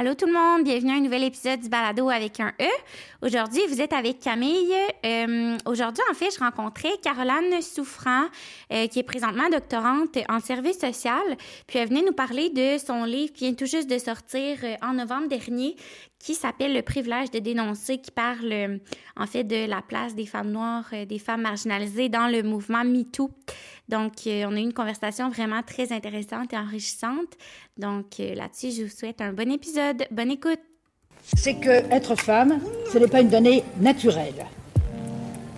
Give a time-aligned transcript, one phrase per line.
[0.00, 2.70] Allô tout le monde, bienvenue à un nouvel épisode du Balado avec un E.
[3.20, 4.72] Aujourd'hui, vous êtes avec Camille.
[5.04, 8.26] Euh, aujourd'hui, en fait, je rencontrais Caroline Souffrant,
[8.72, 11.36] euh, qui est présentement doctorante en service social.
[11.66, 14.76] Puis elle venait nous parler de son livre qui vient tout juste de sortir euh,
[14.82, 15.74] en novembre dernier,
[16.18, 18.80] qui s'appelle Le privilège de dénoncer, qui parle
[19.16, 23.30] en fait de la place des femmes noires, des femmes marginalisées dans le mouvement MeToo.
[23.88, 27.36] Donc, on a eu une conversation vraiment très intéressante et enrichissante.
[27.76, 30.04] Donc, là-dessus, je vous souhaite un bon épisode.
[30.10, 30.60] Bonne écoute.
[31.36, 32.60] C'est que être femme,
[32.92, 34.46] ce n'est pas une donnée naturelle.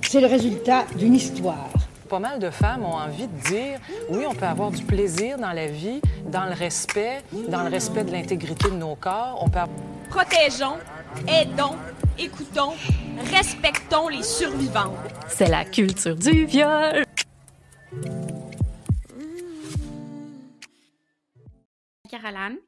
[0.03, 1.71] C'est le résultat d'une histoire.
[2.09, 3.79] Pas mal de femmes ont envie de dire
[4.11, 8.03] oui, on peut avoir du plaisir dans la vie, dans le respect, dans le respect
[8.03, 9.39] de l'intégrité de nos corps.
[9.41, 9.61] On peut
[10.11, 10.79] Protégeons,
[11.29, 11.79] aidons,
[12.19, 12.73] écoutons,
[13.33, 14.93] respectons les survivants.
[15.29, 17.05] C'est la culture du viol.
[22.11, 22.59] Caroline.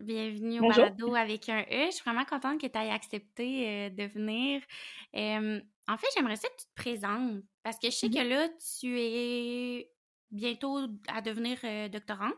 [0.00, 1.86] Bienvenue au balado avec un E.
[1.86, 4.62] Je suis vraiment contente que tu aies accepté euh, de venir.
[5.12, 8.48] en fait, j'aimerais ça que tu te présentes parce que je sais mmh que là,
[8.78, 9.90] tu es
[10.30, 10.78] bientôt
[11.08, 12.32] à devenir euh, doctorante.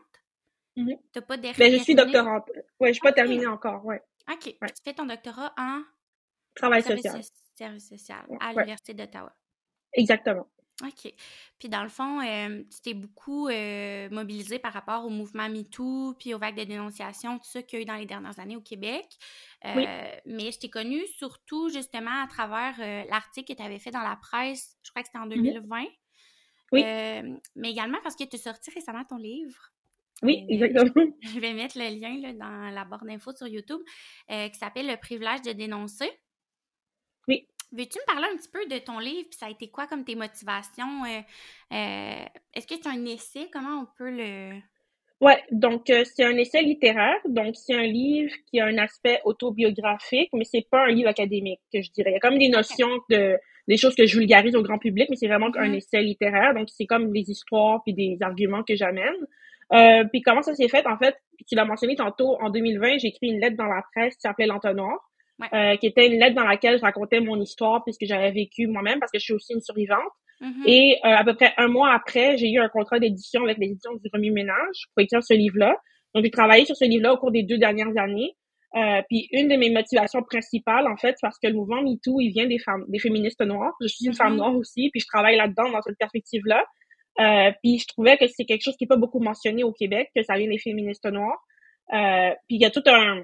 [0.75, 2.49] Mmh tu pas ben, je suis doctorante.
[2.79, 3.85] Oui, je suis pas terminée encore.
[3.85, 4.01] Ouais.
[4.31, 4.43] OK.
[4.43, 5.83] Tu fais ton doctorat en
[6.55, 7.21] travail social.
[7.55, 9.33] Service social à l'Université d'Ottawa.
[9.93, 10.47] Exactement.
[10.83, 11.13] OK.
[11.57, 16.15] Puis dans le fond, euh, tu t'es beaucoup euh, mobilisé par rapport au mouvement MeToo,
[16.19, 18.57] puis aux vagues de dénonciation, tout ça qu'il y a eu dans les dernières années
[18.57, 19.05] au Québec.
[19.63, 19.85] oui.
[19.87, 22.77] Euh, mais je t'ai connue surtout justement à travers
[23.09, 25.83] l'article que tu avais fait dans la presse, je crois que c'était en 2020.
[25.83, 25.87] Mm-hmm.
[26.71, 26.83] Oui.
[27.55, 29.71] mais également parce que tu as sorti récemment ton livre.
[30.23, 31.05] Oui, exactement.
[31.21, 33.81] Je vais mettre le lien là, dans la barre d'infos sur YouTube,
[34.29, 36.09] qui s'appelle Le privilège de dénoncer.
[37.27, 37.47] Oui.
[37.71, 40.05] Veux-tu me parler un petit peu de ton livre, puis ça a été quoi comme
[40.05, 41.03] tes motivations?
[41.05, 41.19] Euh,
[41.73, 43.49] euh, est-ce que c'est un essai?
[43.51, 44.59] Comment on peut le...
[45.21, 49.19] Ouais, donc euh, c'est un essai littéraire, donc c'est un livre qui a un aspect
[49.23, 52.11] autobiographique, mais c'est pas un livre académique, que je dirais.
[52.11, 55.07] Il y a comme des notions de des choses que je vulgarise au grand public,
[55.09, 55.77] mais c'est vraiment un mm-hmm.
[55.77, 59.25] essai littéraire, donc c'est comme des histoires puis des arguments que j'amène.
[59.69, 60.85] Puis comment ça s'est fait?
[60.87, 61.15] En fait,
[61.47, 64.47] tu l'as mentionné tantôt, en 2020, j'ai écrit une lettre dans la presse qui s'appelait
[64.47, 64.99] L'Entonnoir.
[65.53, 68.99] Euh, qui était une lettre dans laquelle je racontais mon histoire puisque j'avais vécu moi-même
[68.99, 69.99] parce que je suis aussi une survivante.
[70.39, 70.63] Mm-hmm.
[70.65, 73.91] Et euh, à peu près un mois après, j'ai eu un contrat d'édition avec l'édition
[73.95, 75.75] du Remue Ménage pour écrire ce livre-là.
[76.13, 78.31] Donc j'ai travaillé sur ce livre-là au cours des deux dernières années.
[78.77, 82.21] Euh, puis une de mes motivations principales, en fait, c'est parce que le mouvement MeToo,
[82.21, 83.73] il vient des femmes, des féministes noires.
[83.81, 84.37] Je suis une femme mm-hmm.
[84.37, 86.63] noire aussi, puis je travaille là-dedans dans cette perspective-là.
[87.19, 90.09] Euh, puis je trouvais que c'est quelque chose qui n'est pas beaucoup mentionné au Québec,
[90.15, 91.41] que ça vient des féministes noires.
[91.93, 93.23] Euh, puis il y a tout un,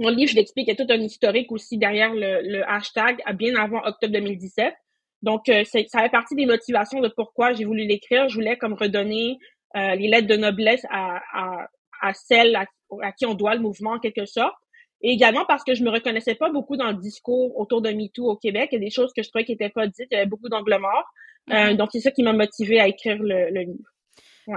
[0.00, 3.54] mon livre, je l'explique, il y a tout un historique aussi derrière le, hashtag bien
[3.56, 4.74] avant octobre 2017.
[5.22, 8.28] Donc, euh, ça fait partie des motivations de pourquoi j'ai voulu l'écrire.
[8.30, 9.36] Je voulais comme redonner
[9.76, 11.68] euh, les lettres de noblesse à, à,
[12.00, 12.64] à celles à,
[13.12, 14.56] qui on doit le mouvement en quelque sorte.
[15.02, 18.28] Et également parce que je me reconnaissais pas beaucoup dans le discours autour de MeToo
[18.28, 18.68] au Québec.
[18.72, 20.08] Il y a des choses que je trouvais qui n'étaient pas dites.
[20.10, 21.10] Il y avait beaucoup d'angles morts.
[21.50, 21.76] Euh, mm-hmm.
[21.76, 23.88] donc, c'est ça qui m'a motivé à écrire le, le livre.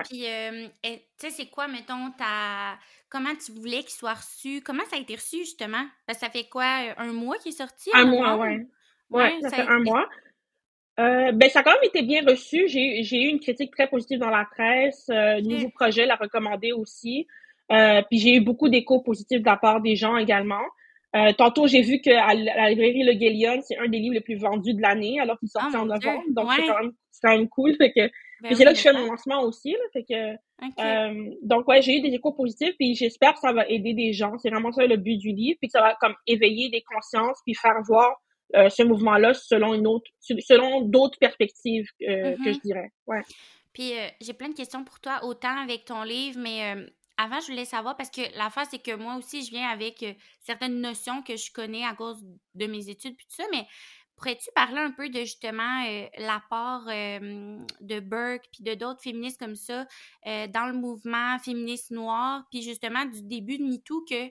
[0.10, 2.78] Puis, euh, tu sais, c'est quoi, mettons, ta...
[3.10, 4.62] comment tu voulais qu'il soit reçu?
[4.62, 5.86] Comment ça a été reçu, justement?
[6.06, 6.66] Parce que ça fait quoi,
[6.98, 7.92] un mois qu'il est sorti?
[7.94, 8.66] Un mois, oui.
[9.10, 10.08] Ouais, ça, fait un mois.
[11.00, 12.68] Euh, ben, ça a quand même été bien reçu.
[12.68, 15.10] J'ai eu une critique très positive dans la presse.
[15.10, 17.28] Euh, Nouveau projet l'a recommandé aussi.
[17.72, 20.64] Euh, puis j'ai eu beaucoup d'échos positifs de la part des gens également.
[21.16, 24.38] Euh, tantôt, j'ai vu qu'à la librairie Le Guélion, c'est un des livres les plus
[24.38, 26.24] vendus de l'année, alors qu'il sortait oh en novembre.
[26.30, 26.92] Donc, c'est quand, même,
[27.22, 27.76] quand même cool.
[27.76, 28.10] Fait que
[28.42, 29.74] ben c'est là que je fais mon lancement aussi.
[29.74, 30.34] Là, fait que,
[30.82, 34.12] euh, donc, ouais, j'ai eu des échos positifs, puis j'espère que ça va aider des
[34.12, 34.38] gens.
[34.40, 37.40] C'est vraiment ça le but du livre, puis que ça va comme éveiller des consciences,
[37.46, 38.20] puis faire voir
[38.56, 42.54] euh, ce mouvement-là selon une autre, selon d'autres perspectives euh, que mm-hmm.
[42.54, 42.90] je dirais.
[43.06, 43.22] Ouais.
[43.72, 46.76] Puis j'ai plein de questions pour toi, autant avec ton livre, mais
[47.18, 50.06] avant, je voulais savoir, parce que la face, c'est que moi aussi, je viens avec
[50.42, 52.24] certaines notions que je connais à cause
[52.56, 53.68] de mes études, puis tout ça, mais
[54.16, 59.56] Pourrais-tu parler un peu de justement euh, l'apport de Burke puis de d'autres féministes comme
[59.56, 59.88] ça
[60.28, 64.30] euh, dans le mouvement féministe noir, puis justement du début de MeToo que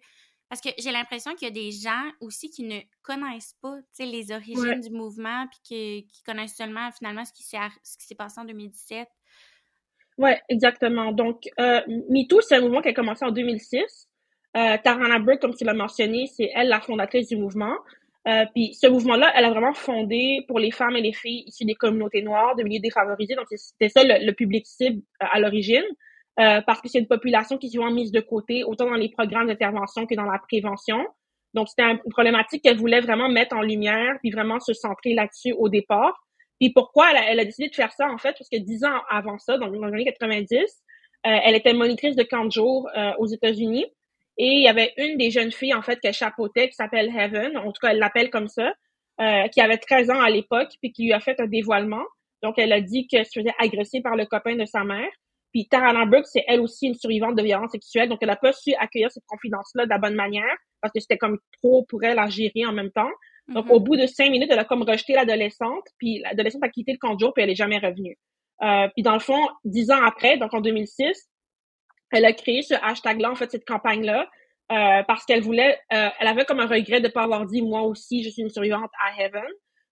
[0.48, 4.32] parce que j'ai l'impression qu'il y a des gens aussi qui ne connaissent pas les
[4.32, 9.08] origines du mouvement puis qui, connaissent seulement finalement ce qui s'est passé en 2017.
[10.18, 11.12] Oui, exactement.
[11.12, 11.80] Donc, euh,
[12.10, 14.08] MeToo, c'est un mouvement qui a commencé en 2006.
[14.56, 17.74] Euh, Tarana Burke, comme tu l'as mentionné, c'est elle la fondatrice du mouvement.
[18.28, 21.64] Euh, puis ce mouvement-là, elle a vraiment fondé pour les femmes et les filles issues
[21.64, 23.34] des communautés noires, de milieux défavorisés.
[23.34, 25.84] Donc c'était ça le, public cible euh, à l'origine,
[26.38, 29.08] euh, parce que c'est une population qui est souvent mise de côté, autant dans les
[29.08, 31.04] programmes d'intervention que dans la prévention.
[31.54, 35.54] Donc c'était une problématique qu'elle voulait vraiment mettre en lumière, puis vraiment se centrer là-dessus
[35.58, 36.14] au départ.
[36.62, 39.36] Puis pourquoi elle a, décidé de faire ça en fait, parce que dix ans avant
[39.38, 40.56] ça, donc dans les années 90,
[41.24, 42.88] elle était monitrice de camp de jour
[43.18, 43.86] aux États-Unis.
[44.38, 47.56] Et il y avait une des jeunes filles, en fait, qu'elle chapeautait, qui s'appelle Heaven,
[47.58, 48.72] en tout cas, elle l'appelle comme ça,
[49.20, 52.04] euh, qui avait 13 ans à l'époque, puis qui lui a fait un dévoilement.
[52.42, 55.10] Donc, elle a dit qu'elle se faisait agresser par le copain de sa mère.
[55.52, 58.54] Puis Tarana Brooks, c'est elle aussi une survivante de violence sexuelle, donc elle n'a pas
[58.54, 62.18] su accueillir cette confidence-là de la bonne manière, parce que c'était comme trop pour elle
[62.18, 63.10] à gérer en même temps.
[63.48, 63.72] Donc, Mhm.
[63.72, 66.98] au bout de cinq minutes, elle a comme rejeté l'adolescente, puis l'adolescente a quitté le
[66.98, 68.16] camp de jour, puis elle est jamais revenue.
[68.62, 71.28] Euh, puis dans le fond, dix ans après, donc en 2006,
[72.12, 74.28] elle a créé ce hashtag-là, en fait, cette campagne-là,
[74.70, 77.82] euh, parce qu'elle voulait, euh, elle avait comme un regret de pas avoir dit, moi
[77.82, 79.42] aussi, je suis une survivante à Heaven.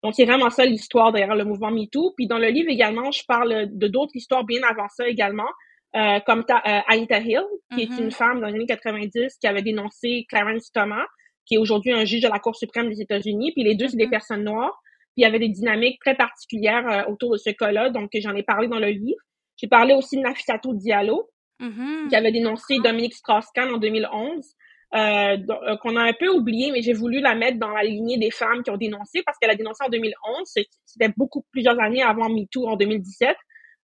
[0.03, 2.15] Donc, c'est vraiment ça l'histoire derrière le mouvement MeToo.
[2.17, 5.49] Puis dans le livre également, je parle de d'autres histoires bien avant ça également,
[5.97, 7.43] euh, comme ta, euh, Anita Hill,
[7.75, 11.05] qui est une femme dans les années 90 qui avait dénoncé Clarence Thomas,
[11.47, 13.53] qui est aujourd'hui un juge de la Cour suprême des États-Unis.
[13.53, 14.11] Puis les deux, c'est des Mhm.
[14.11, 14.81] personnes noires.
[15.15, 18.35] Puis il y avait des dynamiques très particulières euh, autour de ce cas-là, donc j'en
[18.37, 19.19] ai parlé dans le livre.
[19.57, 21.29] J'ai parlé aussi de Nafissatou Diallo,
[21.61, 22.09] Mhm.
[22.09, 24.55] qui avait dénoncé Dominique Strauss-Kahn en 2011,
[24.95, 25.37] euh,
[25.69, 28.31] euh, qu'on a un peu oublié, mais j'ai voulu la mettre dans la lignée des
[28.31, 30.43] femmes qui ont dénoncé parce qu'elle a dénoncé en 2011.
[30.47, 33.37] C'est- C'était beaucoup plusieurs années avant MeToo en 2017.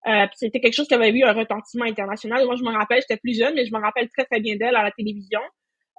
[0.08, 2.44] Euh, puis c'était quelque chose qui avait eu un retentissement international.
[2.46, 4.74] Moi, je me rappelle, j'étais plus jeune, mais je me rappelle très très bien d'elle
[4.76, 5.40] à la télévision.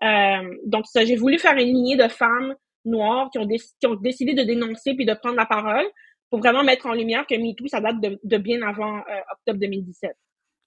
[0.03, 2.55] Euh, donc ça, j'ai voulu faire une lignée de femmes
[2.85, 5.85] noires qui ont, déc- qui ont décidé de dénoncer puis de prendre la parole
[6.29, 9.59] pour vraiment mettre en lumière que MeToo, ça date de, de bien avant euh, octobre
[9.59, 10.11] 2017.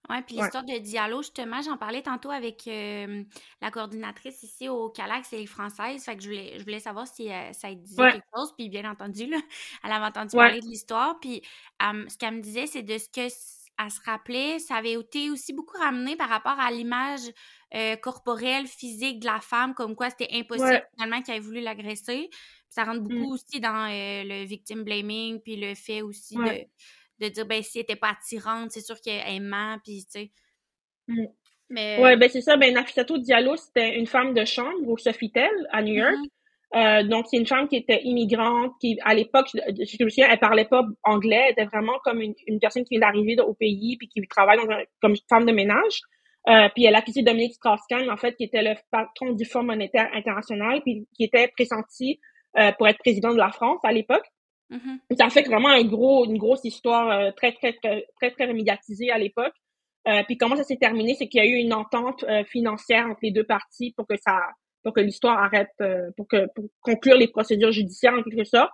[0.08, 0.42] Ouais, puis Ouais.
[0.42, 3.22] l'histoire de Diallo, justement, j'en parlais tantôt avec euh,
[3.62, 7.06] la coordinatrice ici au Calax, elle est française, fait que je voulais, je voulais savoir
[7.06, 8.12] si euh, ça disait Ouais.
[8.12, 9.36] quelque chose, puis bien entendu, là,
[9.84, 10.46] elle avait entendu Ouais.
[10.46, 11.42] parler de l'histoire, puis
[11.80, 13.28] ce qu'elle me disait, c'est de ce que
[13.84, 17.20] elle se rappelait, ça avait été aussi beaucoup ramené par rapport à l'image
[17.74, 20.84] euh, corporelle, physique de la femme, comme quoi c'était impossible Ouais.
[20.94, 22.30] finalement qu'elle ait voulu l'agresser.
[22.68, 26.68] Ça rentre beaucoup aussi dans euh, le victim blaming, puis le fait aussi Ouais.
[27.20, 30.10] de, de dire, ben, si elle était pas attirante, c'est sûr qu'elle ment, puis tu
[30.10, 30.32] sais.
[31.08, 31.26] Mm.
[31.68, 31.98] Mais.
[32.00, 32.56] Ouais, ben c'est ça.
[32.56, 36.16] Ben Nafissatou Diallo, c'était une femme de chambre au Sofitel à New York.
[36.16, 36.26] Mhm.
[36.76, 40.28] Euh, donc c'est une femme qui était immigrante, qui à l'époque, je, je me souviens,
[40.30, 43.54] elle parlait pas anglais, elle était vraiment comme une, une personne qui vient d'arriver au
[43.54, 46.00] pays puis qui travaille dans un, comme femme de ménage.
[46.48, 49.62] Euh, puis elle a accusé Dominique Strauss-Kahn, en fait, qui était le patron du Fonds
[49.62, 52.18] monétaire international, puis qui était pressenti
[52.58, 54.24] euh, pour être président de la France à l'époque.
[54.70, 55.00] Mhm.
[55.18, 59.10] Ça fait vraiment un gros, une grosse histoire euh, très, très, très, très, très médiatisée
[59.10, 59.52] à l'époque.
[60.08, 63.06] Euh, puis comment ça s'est terminé, c'est qu'il y a eu une entente euh, financière
[63.06, 64.38] entre les deux parties pour que ça,
[64.82, 68.72] pour que l'histoire arrête, euh, pour que pour conclure les procédures judiciaires en quelque sorte.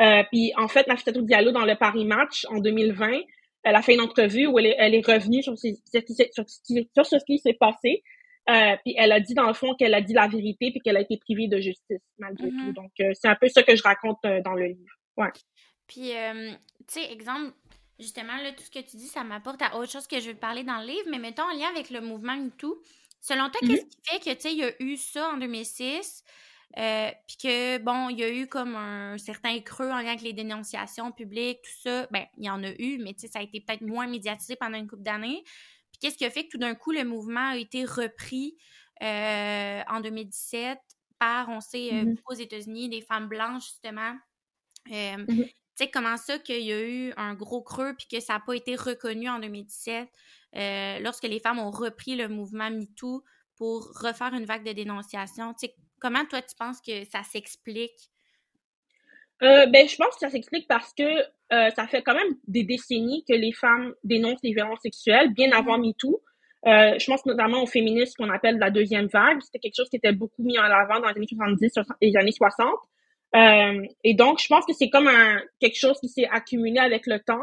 [0.00, 3.20] Euh, puis en fait, Nafissatou Diallo dans le Paris Match en 2020,
[3.62, 5.98] elle a fait une entrevue où elle est, elle est revenue sur, ses- sur, ce
[6.04, 8.02] qui s'est- sur ce qui- sur ce qui s'est passé.
[8.50, 10.96] Euh, puis elle a dit dans le fond qu'elle a dit la vérité puis qu'elle
[10.98, 12.58] a été privée de justice malgré Mhm.
[12.66, 12.72] tout.
[12.72, 14.92] Donc euh, c'est un peu ça que je raconte euh, dans le livre.
[15.16, 15.30] Ouais.
[15.86, 16.50] Puis, euh,
[16.88, 17.52] tu sais, exemple,
[18.00, 20.36] justement, là, tout ce que tu dis, ça m'apporte à autre chose que je veux
[20.36, 22.76] parler dans le livre, mais mettons en lien avec le mouvement MeToo.
[23.26, 23.80] Selon toi, Mhm.
[23.80, 26.24] qu'est-ce qui fait que, tu sais, il y a eu ça en 2006,
[26.76, 30.20] euh, puis que, bon, il y a eu comme un certain creux en lien avec
[30.22, 32.06] les dénonciations publiques, tout ça?
[32.10, 34.56] Ben, il y en a eu, mais tu sais, ça a été peut-être moins médiatisé
[34.56, 35.42] pendant une couple d'années.
[35.92, 38.56] Puis qu'est-ce qui a fait que tout d'un coup, le mouvement a été repris
[39.02, 40.80] euh, en 2017
[41.18, 42.16] par, on sait, euh, Mhm.
[42.16, 44.16] beaucoup aux États-Unis, des femmes blanches, justement.
[44.92, 45.44] Euh, Mhm.
[45.76, 48.40] Tu sais, comment ça qu'il y a eu un gros creux puis que ça n'a
[48.40, 50.08] pas été reconnu en 2017
[50.56, 53.24] euh, lorsque les femmes ont repris le mouvement MeToo
[53.56, 55.52] pour refaire une vague de dénonciation?
[55.54, 58.10] Tu sais, comment toi tu penses que ça s'explique?
[59.42, 62.62] Euh, ben, je pense que ça s'explique parce que euh, ça fait quand même des
[62.62, 66.22] décennies que les femmes dénoncent les violences sexuelles, bien avant MeToo.
[66.66, 69.40] Euh, je pense notamment aux féministes qu'on appelle la deuxième vague.
[69.42, 72.16] C'était quelque chose qui était beaucoup mis en avant dans les années 70 et les
[72.16, 72.68] années 60.
[73.34, 77.06] Euh, et donc, je pense que c'est comme un quelque chose qui s'est accumulé avec
[77.06, 77.42] le temps.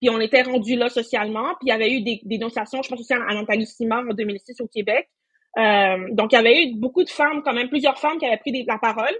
[0.00, 1.54] Puis on était rendu là socialement.
[1.60, 4.60] Puis il y avait eu des, dénonciations, je pense aussi à, à Nathalie en 2006
[4.60, 5.08] au Québec.
[5.58, 8.38] Euh, donc, il y avait eu beaucoup de femmes, quand même, plusieurs femmes qui avaient
[8.38, 9.16] pris la parole.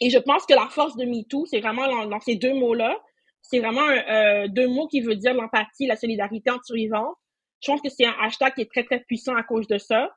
[0.00, 2.98] Et je pense que la force de MeToo, c'est vraiment dans, dans ces deux mots-là.
[3.42, 7.14] C'est vraiment euh, deux mots qui veulent dire l'empathie, la solidarité entre survivants.
[7.60, 10.10] Je pense que c'est un hashtag qui est très, très puissant à cause de ça.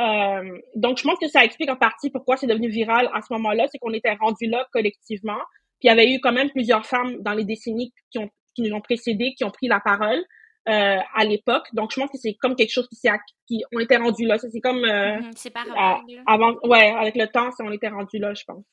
[0.00, 3.32] Euh, donc, je pense que ça explique en partie pourquoi c'est devenu viral à ce
[3.34, 3.66] moment-là.
[3.70, 5.38] C'est qu'on était rendu là collectivement.
[5.80, 8.62] Puis il y avait eu quand même plusieurs femmes dans les décennies qui, ont, qui
[8.62, 10.24] nous ont précédés, qui ont pris la parole
[10.68, 11.66] euh, à l'époque.
[11.72, 13.10] Donc, je pense que c'est comme quelque chose qui s'est...
[13.48, 14.38] Qui, on était rendu là.
[14.38, 14.84] C'est comme...
[14.84, 18.44] euh, Mhm, c'est par à- avant, ouais, avec le temps, on était rendu là, je
[18.44, 18.64] pense.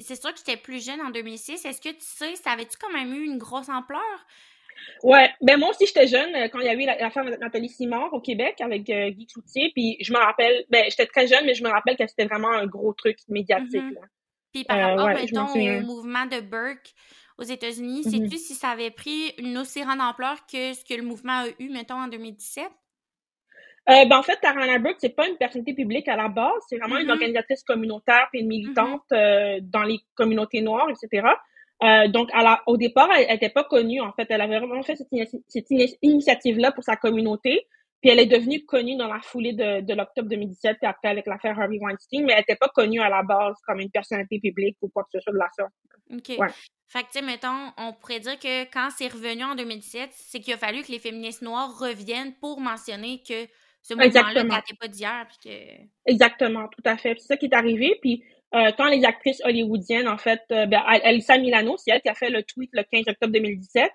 [0.00, 1.64] C'est sûr que j'étais plus jeune en 2006.
[1.64, 4.00] Est-ce que tu sais, ça avait-tu quand même eu une grosse ampleur?
[5.02, 7.30] Ouais, ben moi aussi j'étais jeune euh, quand il y a eu la- l'affaire de
[7.36, 11.26] Nathalie Simard au Québec avec euh, Guy Cloutier, puis je me rappelle, ben j'étais très
[11.26, 13.74] jeune, mais je me rappelle que c'était vraiment un gros truc médiatique.
[13.82, 13.94] Mhm.
[13.94, 14.00] là.
[14.52, 16.92] Puis par Euh, rapport, ouais, mettons, au mouvement de Burke
[17.38, 18.10] aux États-Unis, Mhm.
[18.10, 21.46] sais-tu si ça avait pris une aussi grande ampleur que ce que le mouvement a
[21.58, 22.64] eu, mettons, en 2017?
[23.88, 26.76] Euh, ben, en fait, Tarana Burke, c'est pas une personnalité publique à la base, c'est
[26.78, 27.12] vraiment une Mhm.
[27.12, 31.28] organisatrice communautaire et une militante dans les communautés noires, etc.
[31.82, 34.26] Euh, donc, à la, au départ, elle n'était pas connue, en fait.
[34.30, 37.66] Elle avait vraiment fait cette, ini- cette ini- initiative-là pour sa communauté.
[38.02, 41.26] Puis elle est devenue connue dans la foulée de, de l'octobre 2017, puis après avec
[41.26, 44.76] l'affaire Harvey Weinstein, mais elle n'était pas connue à la base comme une personnalité publique
[44.82, 45.72] ou quoi que ce soit de la sorte.
[46.12, 46.38] OK.
[46.38, 46.48] Ouais.
[46.88, 50.40] Fait que, tu sais, mettons, on pourrait dire que quand c'est revenu en 2017, c'est
[50.40, 53.46] qu'il a fallu que les féministes noires reviennent pour mentionner que
[53.82, 55.50] ce mouvement-là datait pas d'hier, que...
[56.04, 57.14] Exactement, tout à fait.
[57.18, 57.98] C'est ça qui est arrivé.
[58.02, 58.22] Puis
[58.54, 62.08] euh, quand les actrices hollywoodiennes, en fait, euh, ben, Al- Alyssa Milano, c'est elle qui
[62.08, 63.90] a fait le tweet le 15 octobre 2017.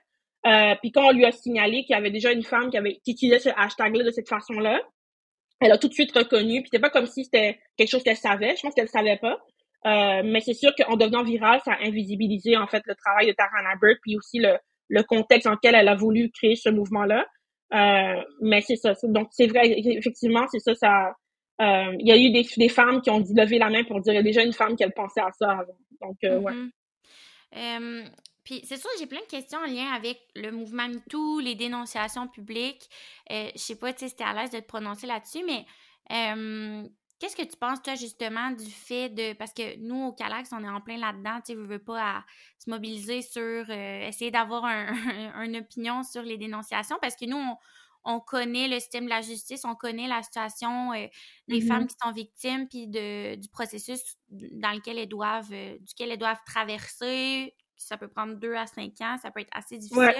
[0.45, 2.95] Euh, puis quand on lui a signalé qu'il y avait déjà une femme qui avait
[3.03, 4.81] qui utilisait ce hashtag-là de cette façon-là,
[5.61, 6.61] elle a tout de suite reconnu.
[6.61, 8.55] Puis c'était pas comme si c'était quelque chose qu'elle savait.
[8.55, 9.39] Je pense qu'elle savait pas.
[9.85, 13.33] Euh, mais c'est sûr qu'en devenant virale, ça a invisibilisé en fait le travail de
[13.33, 14.57] Tarana Burke, puis aussi le,
[14.89, 17.25] le contexte dans lequel elle a voulu créer ce mouvement-là.
[17.73, 18.93] Euh, mais c'est ça.
[19.03, 20.75] Donc c'est vrai, effectivement, c'est ça.
[20.75, 21.13] Ça,
[21.61, 24.13] euh, il y a eu des, femmes qui ont dit lever la main pour dire
[24.13, 25.77] il y a déjà une femme qui a pensé à ça avant.
[26.01, 26.53] Donc euh, ouais.
[26.53, 26.71] Mhm.
[27.57, 28.03] Euh,
[28.43, 32.27] puis c'est sûr, j'ai plein de questions en lien avec le mouvement MeToo, les dénonciations
[32.27, 32.89] publiques.
[33.31, 35.65] Euh, je sais pas tu si t'es à l'aise de te prononcer là-dessus, mais
[36.11, 36.83] euh,
[37.19, 39.33] qu'est-ce que tu penses, toi, justement, du fait de...
[39.33, 42.25] Parce que nous, au Calax, on est en plein là-dedans, tu sais, veux, pas
[42.57, 43.69] se mobiliser sur...
[43.69, 47.57] essayer d'avoir un, une opinion sur les dénonciations, parce que nous, on,
[48.05, 51.07] on connaît le système de la justice, on connaît la situation euh,
[51.47, 51.61] des Mhm.
[51.61, 56.17] femmes qui sont victimes, puis de, du processus dans lequel elles doivent, euh, duquel elles
[56.19, 57.55] doivent traverser.
[57.77, 60.07] Ça peut prendre deux à cinq ans, ça peut être assez difficile.
[60.07, 60.13] Ouais.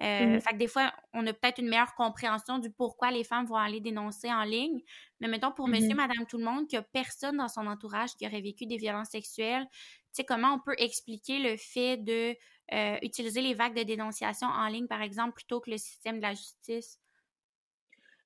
[0.00, 0.40] Euh, Mhm.
[0.40, 3.56] Fait que des fois, on a peut-être une meilleure compréhension du pourquoi les femmes vont
[3.56, 4.80] aller dénoncer en ligne.
[5.20, 8.10] Mais mettons pour monsieur, madame, tout le monde, qu'il n'y a personne dans son entourage
[8.16, 9.80] qui aurait vécu des violences sexuelles, tu
[10.12, 12.36] sais, comment on peut expliquer le fait de
[12.72, 16.22] euh, utiliser les vagues de dénonciation en ligne, par exemple, plutôt que le système de
[16.22, 16.98] la justice?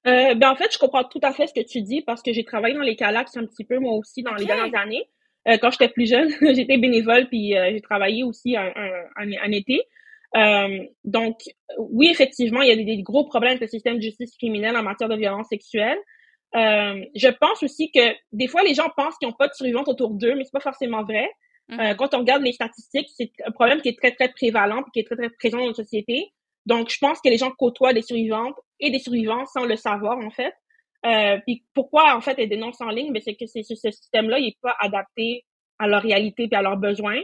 [0.06, 2.32] Euh, ben en fait, je comprends tout à fait ce que tu dis parce que
[2.32, 5.08] j'ai travaillé dans les Calax un petit peu moi aussi dans les dernières années.
[5.48, 9.30] Euh, quand j'étais plus jeune, j'étais bénévole puis euh, j'ai travaillé aussi un, un, un,
[9.42, 9.82] un été.
[10.36, 11.38] Euh, donc
[11.78, 14.76] oui, effectivement, il y a des, des gros problèmes avec le système de justice criminelle
[14.76, 15.98] en matière de violence sexuelle.
[16.54, 19.88] Euh, je pense aussi que des fois les gens pensent qu'ils n'ont pas de survivantes
[19.88, 21.28] autour d'eux, mais c'est pas forcément vrai.
[21.68, 21.80] Mhm.
[21.80, 24.90] Euh, quand on regarde les statistiques, c'est un problème qui est très, très prévalent et
[24.92, 26.32] qui est très, très présent dans notre société.
[26.66, 30.18] Donc, je pense que les gens côtoient des survivantes et des survivants sans le savoir,
[30.18, 30.52] en fait.
[31.06, 33.12] Euh, puis pourquoi, en fait, elles dénoncent en ligne?
[33.12, 35.44] Ben, c'est que ce système-là, il est pas adapté
[35.78, 37.20] à leur réalité et à leurs besoins.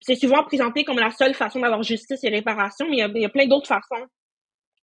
[0.00, 3.28] C'est souvent présenté comme la seule façon d'avoir justice et réparation, mais il y a,
[3.28, 4.06] plein d'autres façons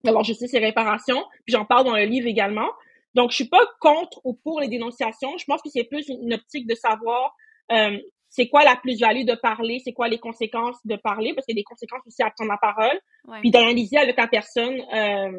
[0.05, 1.25] d'avoir justice et réparation.
[1.45, 2.69] Puis j'en parle dans le livre également.
[3.15, 5.37] Donc, je suis pas contre ou pour les dénonciations.
[5.39, 7.35] Je pense que c'est plus une optique de savoir
[7.73, 7.99] euh,
[8.37, 11.59] c'est quoi la plus-value de parler, c'est quoi les conséquences de parler, parce qu'il y
[11.59, 13.41] a des conséquences aussi à prendre la parole, Ouais.
[13.41, 15.33] puis d'analyser avec la personne euh,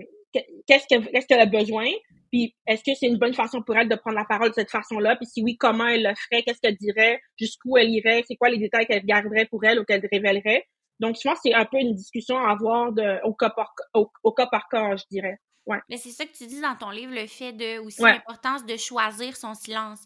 [0.68, 1.88] qu'est-ce qu'elle a besoin,
[2.32, 4.72] puis est-ce que c'est une bonne façon pour elle de prendre la parole de cette
[4.72, 8.36] façon-là, puis si oui, comment elle le ferait, qu'est-ce qu'elle dirait, jusqu'où elle irait, c'est
[8.36, 10.66] quoi les détails qu'elle garderait pour elle ou qu'elle révélerait?
[11.00, 13.72] Donc, je pense que c'est un peu une discussion à avoir de, au, cas par,
[13.94, 15.38] au, au cas par cas, je dirais.
[15.68, 15.78] Ouais.
[15.90, 18.14] Mais c'est ça que tu dis dans ton livre, le fait de aussi Ouais.
[18.14, 20.00] l'importance de choisir son silence.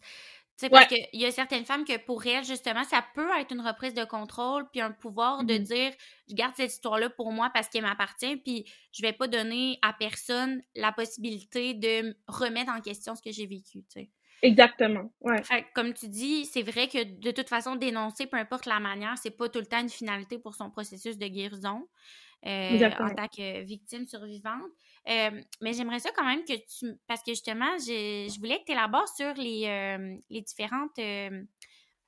[0.60, 0.88] Tu sais, parce Ouais.
[0.88, 4.04] qu'il y a certaines femmes que pour elles, justement, ça peut être une reprise de
[4.04, 5.58] contrôle, puis un pouvoir de Mhm.
[5.58, 5.92] dire
[6.30, 9.94] je garde cette histoire-là pour moi parce qu'elle m'appartient, puis je vais pas donner à
[9.94, 13.80] personne la possibilité de me remettre en question ce que j'ai vécu.
[13.84, 14.12] Tu sais.
[14.44, 15.14] Exactement.
[15.20, 15.48] Ouais.
[15.50, 19.18] Fait comme tu dis, c'est vrai que de toute façon, dénoncer, peu importe la manière,
[19.18, 21.88] c'est pas tout le temps une finalité pour son processus de guérison
[22.48, 24.72] euh, en tant que victime survivante.
[25.10, 26.94] Euh, mais j'aimerais ça quand même que tu...
[27.08, 30.98] Parce que justement, j'ai- je voulais que tu élabores sur les, euh, les différentes...
[31.00, 31.44] euh,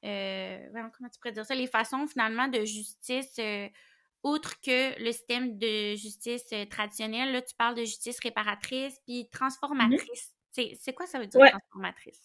[0.01, 1.55] comment tu pourrais dire ça?
[1.55, 3.39] Les façons, finalement, de justice...
[4.23, 10.33] outre que le système de justice traditionnel, là, tu parles de justice réparatrice puis transformatrice.
[10.51, 11.49] C'est c'est quoi ça veut dire, Ouais.
[11.49, 12.21] transformatrice?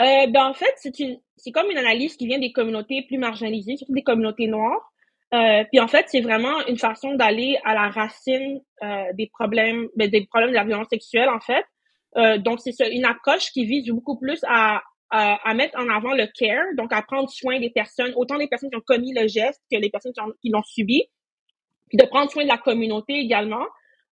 [0.00, 3.92] Euh, ben, en fait, c'est comme une analyse qui vient des communautés plus marginalisées, surtout
[3.92, 4.89] des communautés noires.
[5.32, 9.88] Euh, puis en fait, c'est vraiment une façon d'aller à la racine euh, des problèmes,
[9.96, 11.64] ben, des problèmes de la violence sexuelle, en fait.
[12.16, 16.14] Euh, donc, c'est une approche qui vise beaucoup plus à, à, à mettre en avant
[16.14, 19.28] le care, donc à prendre soin des personnes, autant des personnes qui ont commis le
[19.28, 21.04] geste que des personnes qui l'ont subi,
[21.88, 23.66] puis de prendre soin de la communauté également,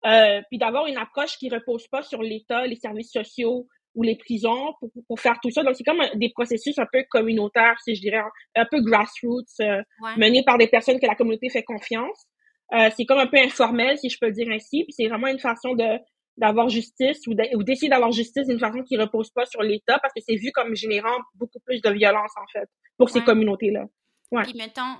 [0.05, 4.15] euh, puis d'avoir une approche qui repose pas sur l'État, les services sociaux, ou les
[4.17, 5.63] prisons pour, pour faire tout ça.
[5.63, 8.21] Donc, c'est comme un- des processus un peu communautaires, si je dirais,
[8.55, 10.15] un, peu grassroots, euh, Ouais.
[10.17, 12.25] menés par des personnes que la communauté fait confiance.
[12.73, 14.83] Euh, c'est comme un peu informel, si je peux le dire ainsi.
[14.83, 15.97] Puis c'est vraiment une façon de
[16.37, 19.97] d'avoir justice ou de- ou d'essayer d'avoir justice d'une façon qui repose pas sur l'État
[19.99, 23.85] parce que c'est vu comme générant beaucoup plus de violence, en fait, pour ces communautés-là.
[24.33, 24.43] Ouais.
[24.43, 24.97] Puis, mettons,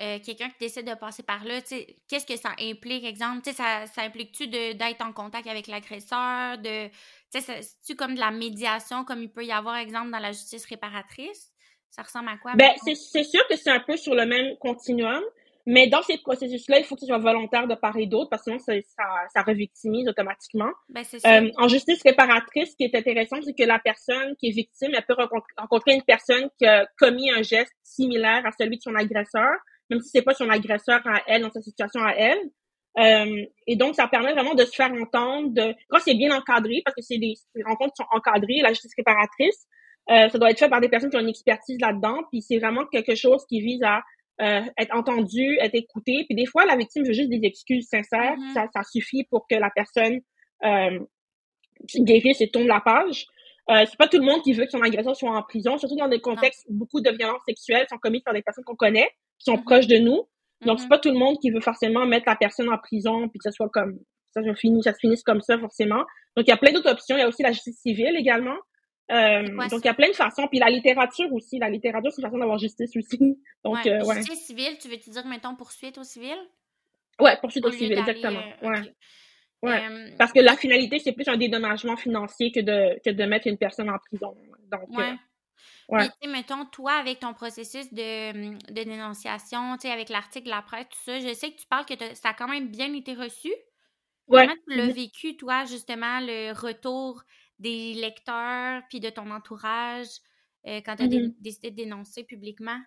[0.00, 1.60] euh, quelqu'un qui décide de passer par là,
[2.08, 3.42] qu'est-ce que ça implique, exemple?
[3.52, 6.88] Ça, ça implique-tu d'être en contact avec l'agresseur, de,
[7.32, 11.52] c'est-tu comme de la médiation, comme il peut y avoir, exemple, dans la justice réparatrice?
[11.90, 12.52] Ça ressemble à quoi?
[12.56, 15.22] Ben, c'est sûr que c'est un peu sur le même continuum,
[15.66, 18.44] mais dans ces processus-là, il faut que ce soit volontaire de part et d'autre, parce
[18.44, 20.70] que sinon, ça, ça, ça revictimise automatiquement.
[20.88, 24.48] Ben, c'est Euh, en justice réparatrice, ce qui est intéressant, c'est que la personne qui
[24.48, 28.50] est victime, elle peut rencontrer, rencontrer une personne qui a commis un geste similaire à
[28.58, 29.50] celui de son agresseur,
[29.90, 32.38] même si c'est pas son agresseur à elle, dans sa situation à elle.
[32.98, 36.82] Euh, et donc, ça permet vraiment de se faire entendre, de, quand c'est bien encadré,
[36.84, 39.66] parce que c'est des, des rencontres qui sont encadrées, la justice réparatrice,
[40.10, 42.58] euh, ça doit être fait par des personnes qui ont une expertise là-dedans, puis c'est
[42.58, 44.02] vraiment quelque chose qui vise à
[44.40, 46.24] euh, être entendu, être écouté.
[46.26, 48.36] Puis des fois, la victime veut juste des excuses sincères.
[48.38, 48.54] Mhm.
[48.54, 50.20] ça, ça suffit pour que la personne
[50.64, 50.98] euh,
[51.96, 53.26] guérisse et tourne la page.
[53.70, 55.96] Euh, c'est pas tout le monde qui veut que son agresseur soit en prison, surtout
[55.96, 59.08] dans des contextes où beaucoup de violences sexuelles sont commises par des personnes qu'on connaît,
[59.38, 59.64] qui sont Mhm.
[59.64, 60.26] proches de nous.
[60.66, 63.38] Donc, c'est pas tout le monde qui veut forcément mettre la personne en prison, puis
[63.38, 63.98] que ça soit comme
[64.32, 66.04] ça, se finisse, ça se finisse comme ça, forcément.
[66.36, 67.16] Donc, il y a plein d'autres options.
[67.16, 68.56] Il y a aussi la justice civile également.
[69.10, 70.46] Euh, quoi donc, il y a plein de façons.
[70.48, 71.58] Puis la littérature aussi.
[71.58, 73.18] La littérature, c'est une façon d'avoir justice aussi.
[73.64, 73.90] Donc, ouais.
[73.90, 74.16] euh, ouais.
[74.16, 76.36] Justice civile, tu veux-tu dire, mettons, poursuite au civil?
[77.18, 78.40] Ouais, poursuite Au civil, exactement.
[78.62, 78.94] euh, Ouais.
[79.62, 79.82] Ouais.
[79.90, 83.46] Euh, Parce que la finalité, c'est plus un dédommagement financier que de, que de mettre
[83.46, 84.34] une personne en prison.
[84.70, 85.14] Donc, euh, Ouais.
[85.90, 86.10] Ouais.
[86.22, 90.50] Sais, mettons, toi, avec ton processus de, hum, de dénonciation, tu sais, avec l'article de
[90.50, 92.92] la presse, tout ça, je sais que tu parles que ça a quand même bien
[92.94, 93.52] été reçu.
[94.28, 94.46] ouais.
[94.46, 97.22] Comment tu l'as vécu, toi, justement, le retour
[97.60, 100.08] des lecteurs puis de ton entourage
[100.66, 101.34] euh, quand tu as Mhm.
[101.40, 102.80] décidé de dénoncer publiquement?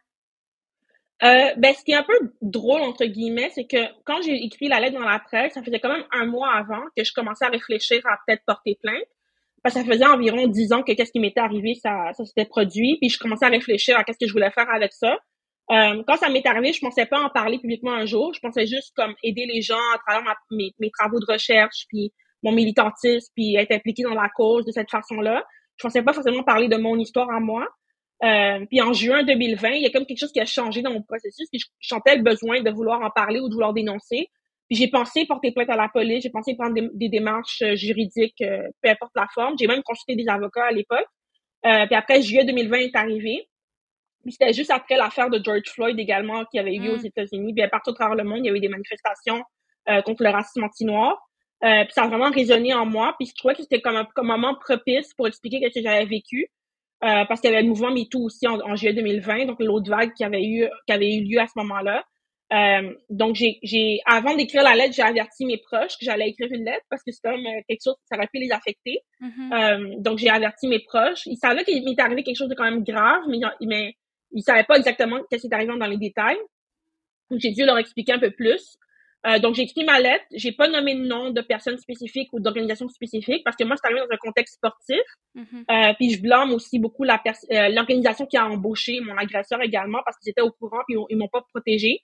[1.24, 4.67] Euh, ben, ce qui est un peu drôle, entre guillemets, c'est que quand j'ai écrit
[4.67, 7.45] la lettre dans la presse, ça faisait quand même un mois avant que je commençais
[7.45, 9.05] à réfléchir à peut-être porter plainte.
[9.63, 12.98] Parce ça faisait environ dix ans que qu'est-ce qui m'était arrivé, ça, s'était produit.
[13.00, 15.17] Puis je commençais à réfléchir à qu'est-ce que je voulais faire avec ça.
[15.72, 18.34] Euh, quand ça m'est arrivé, je pensais pas en parler publiquement un jour.
[18.34, 22.12] Je pensais juste comme aider les gens à travers mes, travaux de recherche, puis
[22.43, 25.46] mon militantisme, puis être impliqué dans la cause de cette façon-là.
[25.77, 27.65] Je pensais pas forcément parler de mon histoire à moi.
[28.24, 30.91] Euh, puis en juin 2020, il y a comme quelque chose qui a changé dans
[30.91, 31.48] mon processus.
[31.50, 34.27] Puis je sentais le besoin de vouloir en parler ou de vouloir dénoncer.
[34.74, 38.42] J'ai pensé porter plainte à la police, j'ai pensé prendre des, des démarches euh, juridiques,
[38.42, 39.55] euh, peu importe la forme.
[39.59, 41.07] J'ai même consulté des avocats à l'époque.
[41.66, 43.48] Euh, puis après, juillet 2020 est arrivé.
[44.24, 46.96] Puis c'était juste après l'affaire de George Floyd également qui avait eu lieu Mm.
[46.96, 47.53] aux États-Unis.
[47.53, 49.44] Puis partout à travers le monde, il y a eu des manifestations
[49.90, 51.18] euh, contre le racisme anti-noir.
[51.64, 53.16] Euh, puis ça a vraiment résonné en moi.
[53.20, 55.83] Puis je trouvais que c'était comme un, comme un moment propice pour expliquer ce que
[55.83, 56.48] j'avais vécu.
[57.03, 59.90] Euh, parce qu'il y avait le mouvement MeToo aussi en, en juillet 2020, donc l'autre
[59.90, 62.01] vague qui avait eu qui avait eu lieu à ce moment-là.
[62.53, 66.50] Euh, donc j'ai j'ai avant d'écrire la lettre, j'ai averti mes proches que j'allais écrire
[66.51, 69.00] une lettre parce que c'est comme euh, quelque chose ça aurait pu les affecter.
[69.22, 69.53] Mhm.
[69.53, 71.25] Euh, donc j'ai averti mes proches.
[71.25, 73.96] Ils savaient qu'il m'était arrivé quelque chose de quand même grave, mais ils- mais
[74.31, 76.37] ils savaient pas exactement qu'est-ce qui était arrivé dans les détails.
[77.31, 78.77] Donc j'ai dû leur expliquer un peu plus.
[79.25, 80.25] Euh, donc j'ai écrit ma lettre.
[80.33, 83.87] J'ai pas nommé de nom de personnes spécifiques ou d'organisations spécifiques parce que moi c'est
[83.87, 85.00] arrivé dans un contexte sportif.
[85.33, 85.63] Mhm.
[85.72, 87.22] Euh, puis je blâme aussi beaucoup la
[87.70, 91.07] l'organisation qui a embauché mon agresseur également parce qu'ils étaient au courant puis ils m'ont-
[91.09, 92.01] ils m'ont pas protégé.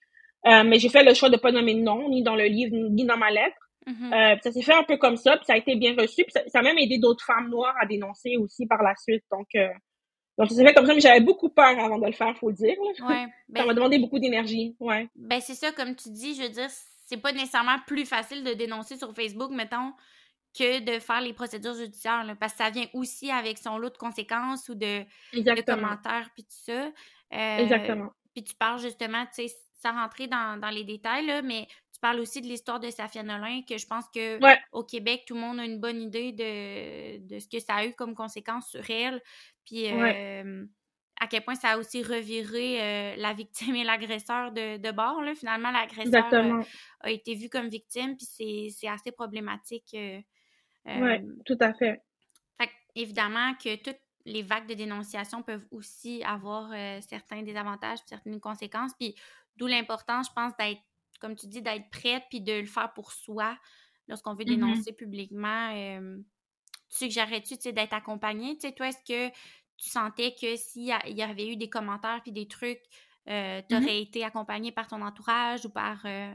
[0.48, 2.74] Euh, mais j'ai fait le choix de pas nommer de nom ni dans le livre
[2.74, 3.58] ni dans ma lettre.
[3.86, 4.14] Mhm.
[4.14, 6.32] Euh, ça s'est fait un peu comme ça, puis ça a été bien reçu, puis
[6.32, 9.24] ça, ça a même aidé d'autres femmes noires à dénoncer aussi par la suite.
[9.32, 9.68] Donc, euh,
[10.38, 12.50] donc ça s'est fait comme ça, mais j'avais beaucoup peur avant de le faire, faut
[12.50, 12.76] le dire.
[12.78, 13.08] là.
[13.08, 13.26] Ouais.
[13.26, 15.10] Ça Ben, m'a demandé beaucoup d'énergie, ouais.
[15.16, 16.70] ben c'est ça, comme tu dis, je veux dire,
[17.08, 19.94] c'est pas nécessairement plus facile de dénoncer sur Facebook, mettons,
[20.58, 23.90] que de faire les procédures judiciaires, là, parce que ça vient aussi avec son lot
[23.90, 25.04] de conséquences ou de,
[25.66, 26.92] commentaires, puis tout ça.
[27.34, 28.12] Euh, Exactement.
[28.34, 32.00] Puis tu parles justement, tu sais, sans rentrer dans, dans les détails, là, mais tu
[32.02, 34.58] parles aussi de l'histoire de Safia Nolin, que je pense que Ouais.
[34.72, 37.86] au Québec, tout le monde a une bonne idée de, de ce que ça a
[37.86, 39.22] eu comme conséquence sur elle.
[39.66, 40.66] Puis euh,
[41.22, 45.22] à quel point ça a aussi reviré euh, la victime et l'agresseur de, de bord.
[45.22, 45.36] Là.
[45.36, 46.62] Finalement, l'agresseur euh,
[47.02, 49.96] a été vu comme victime, puis c'est assez problématique.
[50.86, 52.02] Ouais, tout à fait.
[52.58, 58.40] fait évidemment que toutes les vagues de dénonciation peuvent aussi avoir euh, certains désavantages, certaines
[58.40, 58.94] conséquences.
[59.00, 59.16] Puis
[59.58, 60.82] d'où l'importance, je pense, d'être,
[61.20, 63.58] comme tu dis, d'être prête puis de le faire pour soi
[64.08, 64.50] lorsqu'on veut Mhm.
[64.50, 65.72] dénoncer publiquement.
[65.76, 66.18] Euh,
[66.90, 68.56] tu suggérerais-tu tu sais, d'être accompagné?
[68.56, 69.30] Tu sais, toi, est-ce que
[69.78, 72.82] tu sentais que s'il y, avait eu des commentaires puis des trucs,
[73.30, 76.06] euh, tu aurais été accompagné par ton entourage ou par...
[76.06, 76.34] euh,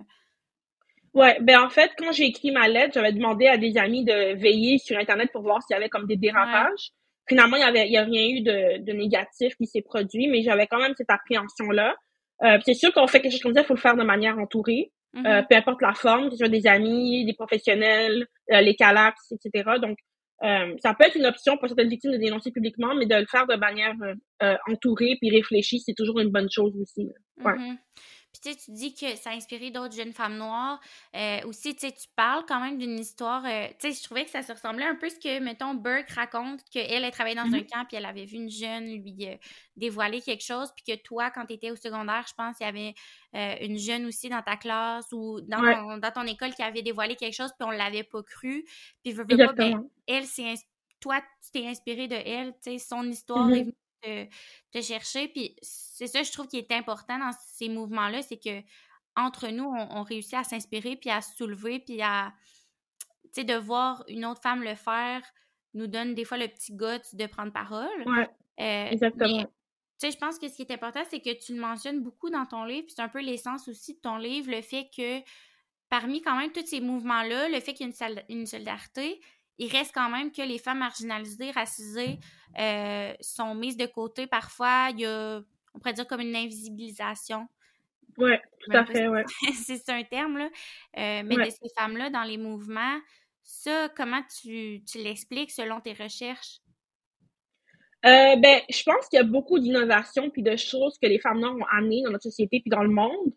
[1.14, 4.35] Ouais, ben en fait, quand j'ai écrit ma lettre, j'avais demandé à des amis de
[4.35, 6.92] veiller sur Internet pour voir s'il y avait comme des dérapages.
[7.28, 10.28] Finalement, il y avait, il y a rien eu de, de négatif qui s'est produit,
[10.28, 11.94] mais j'avais quand même cette appréhension-là.
[12.42, 14.38] Euh, c'est sûr qu'on fait quelque chose comme ça, il faut le faire de manière
[14.38, 15.26] entourée, mhm.
[15.26, 19.32] euh, peu importe la forme, que ce soit des amis, des professionnels, euh, les calaps,
[19.32, 19.78] etc.
[19.80, 19.96] Donc,
[20.42, 23.26] euh, ça peut être une option pour certaines victimes de dénoncer publiquement, mais de le
[23.26, 27.08] faire de manière euh, euh, entourée puis réfléchie, c'est toujours une bonne chose aussi.
[27.44, 27.54] ouais.
[27.54, 27.78] Mhm.
[28.35, 30.81] Puis tu sais, tu dis que ça a inspiré d'autres jeunes femmes noires.
[31.14, 33.44] Euh, aussi, tu sais, tu parles quand même d'une histoire.
[33.47, 35.75] Euh, tu sais, je trouvais que ça se ressemblait un peu à ce que, mettons,
[35.75, 37.64] Burke raconte, qu'elle, elle travaillait dans un Mhm.
[37.64, 39.37] camp, puis elle avait vu une jeune lui euh,
[39.77, 42.66] dévoiler quelque chose, puis que toi, quand tu étais au secondaire, je pense, il y
[42.66, 42.94] avait
[43.64, 45.75] une jeune aussi dans ta classe ou dans, Ouais.
[45.75, 48.64] ton, dans ton école qui avait dévoilé quelque chose, puis on l'avait pas cru.
[49.03, 49.73] Puis, veux, veux pas, ben,
[50.07, 50.55] elle, c'est
[51.01, 54.27] toi, tu t'es inspiré de elle, tu sais, son histoire est venue te,
[54.73, 55.29] te chercher.
[55.29, 58.62] Puis c'est ça, je trouve, qui est important dans ces mouvements-là, c'est que
[59.17, 62.33] entre nous, on, on réussit à s'inspirer, puis à se soulever, puis à,
[63.25, 65.23] tu sais, de voir une autre femme le faire
[65.75, 68.07] nous donne des fois le petit goût de prendre parole.
[68.07, 68.29] Ouais,
[68.61, 69.45] Euh, exactement.
[69.45, 69.49] tu
[69.99, 72.47] sais, je pense que ce qui est important, c'est que tu le mentionnes beaucoup dans
[72.47, 75.21] ton livre, puis c'est un peu l'essence aussi de ton livre, le fait que
[75.88, 79.21] parmi quand même tous ces mouvements-là, le fait qu'il y ait une, une solidarité,
[79.59, 82.19] il reste quand même que les femmes marginalisées, racisées,
[82.59, 84.27] euh, sont mises de côté.
[84.27, 85.40] Parfois, il y a,
[85.75, 87.49] on pourrait dire comme une invisibilisation.
[88.17, 89.25] Ouais, tout à fait, ouais.
[89.55, 90.45] c'est un terme, là.
[90.99, 91.47] Euh, mais Ouais.
[91.47, 92.99] de ces femmes-là dans les mouvements,
[93.43, 96.61] ça, comment tu, tu l'expliques selon tes recherches?
[98.07, 101.40] Euh, ben, je pense qu'il y a beaucoup d'innovations puis de choses que les femmes
[101.40, 103.33] noires ont amenées dans notre société puis dans le monde.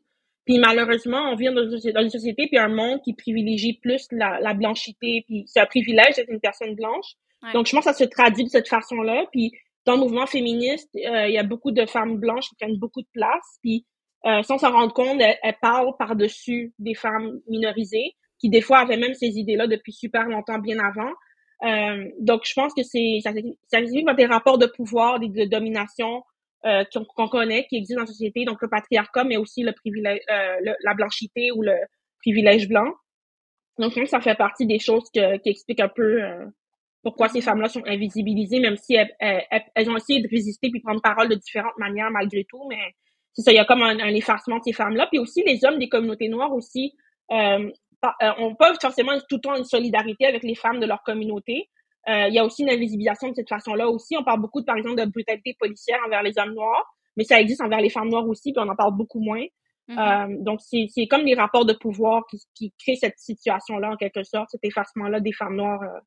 [0.48, 3.74] Puis malheureusement, on vit dans une société, dans une société puis un monde qui privilégie
[3.82, 5.24] plus la, la blanchité.
[5.28, 7.16] Puis c'est un privilège d'être une personne blanche.
[7.44, 7.52] Ouais.
[7.54, 9.26] Donc, je pense que ça se traduit de cette façon-là.
[9.34, 9.52] Puis
[9.86, 13.02] dans le mouvement féministe, euh, il y a beaucoup de femmes blanches qui prennent beaucoup
[13.02, 13.60] de place.
[13.62, 13.86] Puis
[14.26, 18.80] euh, sans s'en rendre compte, elles, elles parlent par-dessus des femmes minorisées qui des fois
[18.80, 21.12] avaient même ces idées-là depuis super longtemps, bien avant.
[21.64, 23.32] Euh, donc, je pense que c'est ça,
[23.68, 26.24] ça explique par des rapports de pouvoir, des, de domination
[26.66, 26.84] euh,
[27.16, 30.74] qu'on connaît, qui existent dans la société, donc le patriarcat, mais aussi le privilège, euh,
[30.84, 31.76] la blanchité ou le
[32.22, 32.92] privilège blanc.
[33.78, 36.46] Donc, que ça fait partie des choses que, qui expliquent un peu euh,
[37.04, 39.44] pourquoi ces femmes-là sont invisibilisées, même si elles, elles,
[39.76, 42.80] elles- ont essayé de résister puis prendre parole de différentes manières malgré tout, mais
[43.34, 45.08] c'est ça, il y a comme un, un effacement de ces femmes-là.
[45.12, 46.94] Puis aussi, les hommes des communautés noires aussi
[47.32, 47.70] euh,
[48.06, 51.70] euh, on peut forcément tout le temps une solidarité avec les femmes de leur communauté.
[52.10, 54.16] Euh, il y a aussi une invisibilisation de cette façon-là aussi.
[54.18, 56.86] On parle beaucoup, par exemple, de brutalité policière envers les hommes noirs,
[57.18, 59.44] mais ça existe envers les femmes noires aussi, puis on en parle beaucoup moins.
[59.88, 60.00] Mhm.
[60.00, 63.96] Euh, donc, c'est c'est comme des rapports de pouvoir qui, qui créent cette situation-là, en
[63.96, 66.00] quelque sorte, cet effacement-là des femmes noires euh,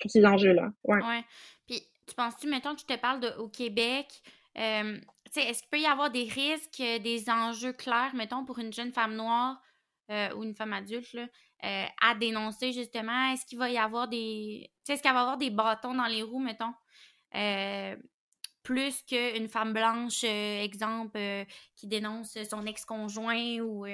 [0.00, 0.68] sur ces enjeux-là.
[0.84, 1.02] Ouais.
[1.02, 1.24] Ouais.
[1.68, 4.06] Puis, tu penses-tu, mettons que je te parle de, au Québec,
[4.58, 4.98] euh,
[5.32, 8.58] tu sais, est-ce qu'il peut y avoir des risques, euh, des enjeux clairs, mettons, pour
[8.58, 9.60] une jeune femme noire
[10.10, 11.26] euh, ou une femme adulte, là,
[11.64, 13.32] euh, à dénoncer, justement?
[13.32, 14.70] Est-ce qu'il va y avoir des...
[14.88, 16.74] Est-ce qu'il va avoir des bâtons dans les roues, mettons?
[17.34, 17.96] Euh,
[18.62, 21.18] plus qu'une femme blanche, exemple,
[21.76, 23.86] qui dénonce son ex-conjoint ou...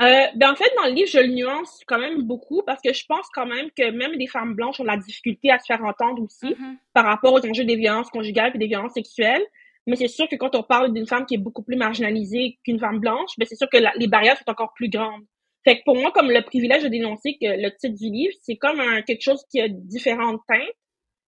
[0.00, 2.92] euh, ben en fait, dans le livre, je le nuance quand même beaucoup parce que
[2.92, 5.66] je pense quand même que même des femmes blanches ont de la difficulté à se
[5.66, 9.44] faire entendre aussi mhm, par rapport aux enjeux des violences conjugales et des violences sexuelles.
[9.86, 12.78] Mais c'est sûr que quand on parle d'une femme qui est beaucoup plus marginalisée qu'une
[12.78, 15.24] femme blanche, ben c'est sûr que les barrières sont encore plus grandes.
[15.64, 18.56] Fait que pour moi, comme le privilège de dénoncer que le titre du livre, c'est
[18.56, 20.76] comme un, quelque chose qui a différentes teintes,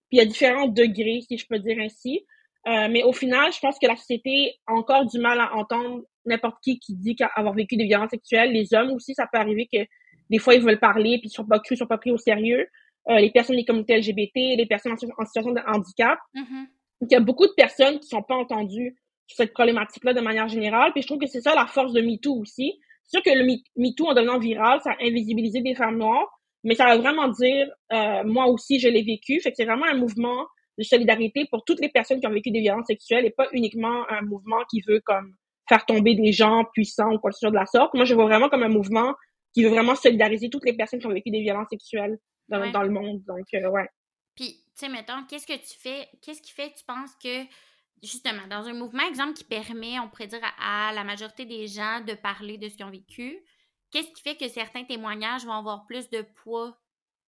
[0.09, 2.25] puis il y a différents degrés, si je peux dire ainsi.
[2.67, 6.03] Euh, mais au final, je pense que la société a encore du mal à entendre
[6.25, 8.53] n'importe qui qui dit avoir vécu des violences sexuelles.
[8.53, 9.81] Les hommes aussi, ça peut arriver que
[10.31, 12.17] des fois, ils veulent parler, puis ils sont pas crus, ils sont pas pris au
[12.17, 12.67] sérieux.
[13.11, 16.19] Euh, les personnes des communautés LGBT, les personnes en, situ- en situation de handicap.
[16.35, 16.45] mhm.
[16.47, 16.69] Donc,
[17.01, 20.49] il y a beaucoup de personnes qui sont pas entendues sur cette problématique-là de manière
[20.49, 20.93] générale.
[20.93, 22.79] Puis je trouve que c'est ça la force de MeToo aussi.
[23.05, 26.29] C'est sûr que le Me- MeToo, en devenant viral, ça a invisibilisé des femmes noires,
[26.63, 29.41] mais ça veut vraiment dire, euh, moi aussi, je l'ai vécu.
[29.41, 30.47] Fait que c'est vraiment un mouvement
[30.79, 34.05] de solidarité pour toutes les personnes qui ont vécu des violences sexuelles et pas uniquement
[34.11, 35.35] un mouvement qui veut comme
[35.69, 37.95] faire tomber des gens puissants ou quoi que ce soit de la sorte.
[37.95, 39.15] Moi, je vois vraiment comme un mouvement
[39.55, 42.73] qui veut vraiment solidariser toutes les personnes qui ont vécu des violences sexuelles dans, Ouais.
[42.73, 43.23] dans le monde.
[43.27, 43.87] Donc, euh, ouais.
[44.75, 47.45] Sais, mettons, qu'est-ce que tu fais, qu'est-ce qui fait, tu penses que,
[48.03, 51.69] justement, dans un mouvement, exemple, qui permet, on pourrait dire, à, à la majorité des
[51.69, 53.39] gens de parler de ce qu'ils ont vécu,
[53.91, 56.77] qu'est-ce qui fait que certains témoignages vont avoir plus de poids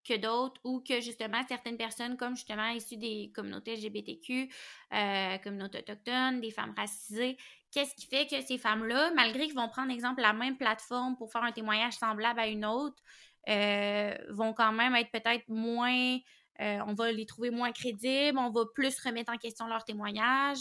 [0.04, 4.52] que d'autres ou que, justement, certaines personnes, comme justement issues des communautés LGBTQ,
[4.92, 7.36] euh, communautés autochtones, des femmes racisées,
[7.70, 11.30] qu'est-ce qui fait que ces femmes-là, malgré qu'ils vont prendre, exemple, la même plateforme pour
[11.30, 13.02] faire un témoignage semblable à une autre,
[13.48, 16.18] euh, vont quand même être peut-être moins
[16.60, 20.58] euh, on va les trouver moins crédibles, on va plus remettre en question leur témoignage.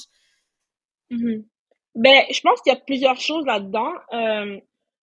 [1.10, 1.46] Mhm.
[1.96, 3.94] Ben, je pense qu'il y a plusieurs choses là-dedans.
[4.14, 4.60] Euh,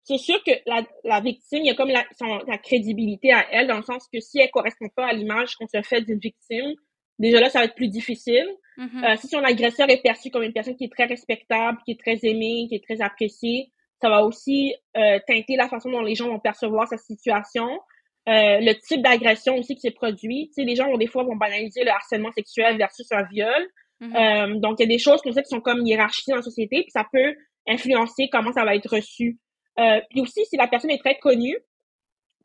[0.04, 3.46] c'est sûr que la, la victime, il y a comme la, son, la crédibilité à
[3.52, 6.18] elle, dans le sens que si elle correspond pas à l'image qu'on se fait d'une
[6.18, 6.74] victime,
[7.20, 8.48] déjà là, ça va être plus difficile.
[8.78, 9.04] Mhm.
[9.04, 12.00] Euh, si son agresseur est perçu comme une personne qui est très respectable, qui est
[12.00, 13.72] très aimée, qui est très appréciée,
[14.02, 17.68] ça va aussi euh, teinter la façon dont les gens vont percevoir sa situation.
[18.30, 20.50] Euh, le type d'agression aussi qui s'est produit.
[20.50, 23.68] Tu sais, les gens vont des fois vont banaliser le harcèlement sexuel versus un viol.
[24.02, 24.16] Mhm.
[24.16, 26.44] Euh, donc, il y a des choses comme ça qui sont comme hiérarchisées dans la
[26.44, 27.36] société, puis ça peut
[27.68, 29.40] influencer comment ça va être reçu.
[29.80, 31.58] Euh, puis aussi, si la personne est très connue,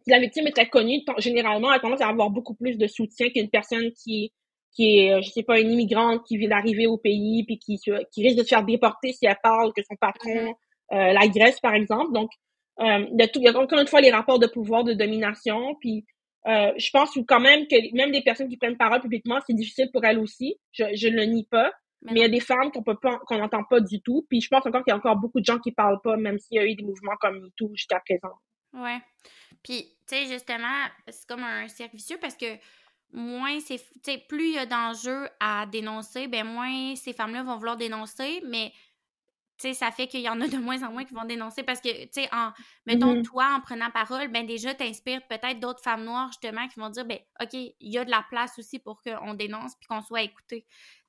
[0.04, 2.86] si la victime est très connue, généralement, elle a tendance à avoir beaucoup plus de
[2.86, 4.32] soutien qu'une personne qui
[4.74, 8.22] qui est, je sais pas, une immigrante qui vient d'arriver au pays puis qui, qui
[8.22, 10.56] risque de se faire déporter si elle parle que son patron
[10.92, 12.12] euh, la Grèce, par exemple.
[12.12, 12.30] Donc,
[12.80, 14.84] euh, il, y a tout, il y a encore une fois les rapports de pouvoir,
[14.84, 15.74] de domination.
[15.80, 16.04] Puis,
[16.46, 19.90] euh, je pense quand même que même des personnes qui prennent parole publiquement, c'est difficile
[19.92, 20.56] pour elles aussi.
[20.72, 21.72] Je, je ne le nie pas.
[22.02, 24.26] Mais il y a des femmes qu'on peut pas, qu'on n'entend pas du tout.
[24.28, 26.38] Puis je pense encore qu'il y a encore beaucoup de gens qui parlent pas, même
[26.38, 28.34] s'il y a eu des mouvements comme MeToo jusqu'à présent.
[28.74, 28.98] Ouais.
[29.62, 32.58] Puis, tu sais, justement, c'est comme un cercle vicieux parce que
[33.12, 33.78] moins c'est.
[33.78, 37.76] Tu sais, plus il y a d'enjeux à dénoncer, ben moins ces femmes-là vont vouloir
[37.76, 38.72] dénoncer, mais.
[39.64, 41.80] Sais, ça fait qu'il y en a de moins en moins qui vont dénoncer parce
[41.80, 42.52] que, tu sais, en,
[42.86, 43.22] mettons, Mm-hmm.
[43.22, 47.06] toi, en prenant parole, ben déjà, t'inspires peut-être d'autres femmes noires, justement, qui vont dire,
[47.06, 50.22] ben, OK, il y a de la place aussi pour qu'on dénonce puis qu'on soit
[50.22, 50.66] écouté.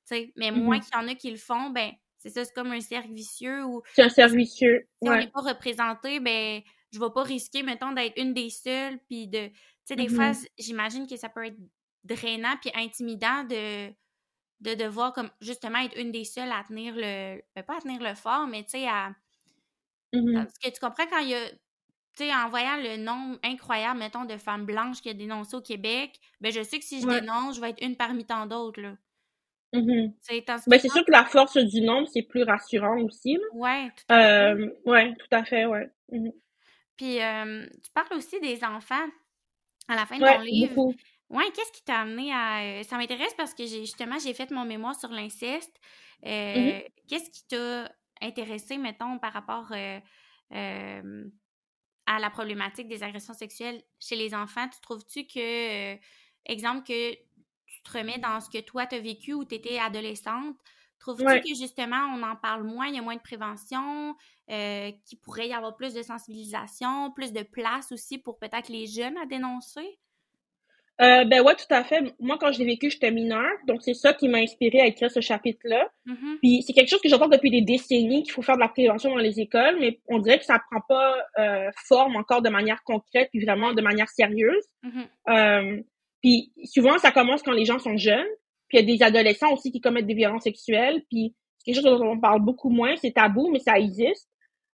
[0.08, 0.82] Tu sais, mais moins Mhm.
[0.82, 3.64] qu'il y en a qui le font, ben, c'est ça, c'est comme un cercle vicieux
[3.64, 4.88] où C'est un servicieux.
[5.02, 8.98] si on n'est pas représenté, ben, je vais pas risquer, mettons, d'être une des seules,
[9.08, 9.48] puis de...
[9.48, 10.14] Tu sais, des Mhm.
[10.14, 11.58] fois, j'imagine que ça peut être
[12.04, 13.92] drainant puis intimidant de,
[14.60, 17.40] de devoir, comme, justement, être une des seules à tenir le...
[17.54, 19.10] ben, pas à tenir le fort, mais, tu sais, à...
[20.12, 20.34] Mhm.
[20.34, 21.48] Parce que tu comprends quand il y a...
[21.50, 25.60] Tu sais, en voyant le nombre incroyable, mettons, de femmes blanches qui a dénoncé au
[25.60, 27.20] Québec, ben, je sais que si je Ouais.
[27.20, 28.96] dénonce, je vais être une parmi tant d'autres, là.
[29.72, 30.12] Ben,
[30.76, 33.34] que c'est sûr que la force du nombre, c'est plus rassurant aussi.
[33.34, 33.40] là.
[33.52, 34.52] Ouais, tout à fait.
[34.62, 35.90] Euh, ouais, tout à fait, ouais.
[36.10, 36.32] Mhm.
[36.96, 39.06] Puis, euh, tu parles aussi des enfants
[39.88, 40.74] à la fin de Ouais, ton livre.
[40.74, 40.94] beaucoup.
[41.28, 42.80] Ouais, qu'est-ce qui t'a amené à.
[42.80, 45.76] euh, Ça m'intéresse parce que j'ai justement, j'ai fait mon mémoire sur l'inceste.
[46.24, 46.86] Euh, Mhm.
[47.08, 47.90] Qu'est-ce qui t'a
[48.22, 50.00] intéressé, mettons, par rapport euh,
[50.52, 51.24] euh,
[52.06, 54.68] à la problématique des agressions sexuelles chez les enfants?
[54.68, 55.98] Tu trouves-tu que, euh,
[56.46, 57.14] exemple, que
[57.66, 60.58] tu te remets dans ce que toi t'as vécu ou t'étais adolescente?
[61.00, 61.42] Trouves-tu Ouais.
[61.42, 64.16] que justement on en parle moins, il y a moins de prévention,
[64.50, 68.86] euh, qu'il pourrait y avoir plus de sensibilisation, plus de place aussi pour peut-être les
[68.86, 69.98] jeunes à dénoncer?
[71.02, 72.02] Euh, ben ouais, tout à fait.
[72.18, 75.10] Moi, quand je l'ai vécu, j'étais mineure, donc c'est ça qui m'a inspiré à écrire
[75.10, 75.88] ce chapitre-là.
[76.06, 76.38] Mhm.
[76.40, 79.10] Puis c'est quelque chose que j'entends depuis des décennies qu'il faut faire de la prévention
[79.10, 82.82] dans les écoles, mais on dirait que ça prend pas euh, forme encore de manière
[82.84, 84.64] concrète puis vraiment de manière sérieuse.
[84.82, 85.06] Mhm.
[85.28, 85.82] Euh,
[86.22, 88.26] puis souvent, ça commence quand les gens sont jeunes.
[88.68, 91.02] Puis il y a des adolescents aussi qui commettent des violences sexuelles.
[91.10, 94.28] Puis c'est quelque chose dont on parle beaucoup moins, c'est tabou, mais ça existe.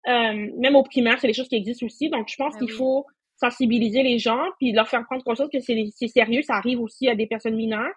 [0.08, 2.10] Euh, même au primaire, c'est des choses qui existent aussi.
[2.10, 2.78] Donc je pense Ben qu'il oui.
[2.78, 3.06] faut
[3.44, 7.08] sensibiliser les gens puis leur faire prendre conscience que c'est c'est sérieux, ça arrive aussi
[7.08, 7.94] à des personnes mineures.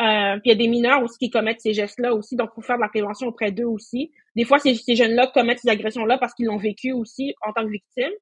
[0.00, 2.54] Euh, puis il y a des mineurs aussi qui commettent ces gestes-là aussi, donc il
[2.56, 4.10] faut faire de la prévention auprès d'eux aussi.
[4.34, 7.62] Des fois, ces, ces jeunes-là commettent ces agressions-là parce qu'ils l'ont vécu aussi en tant
[7.64, 8.12] que victime.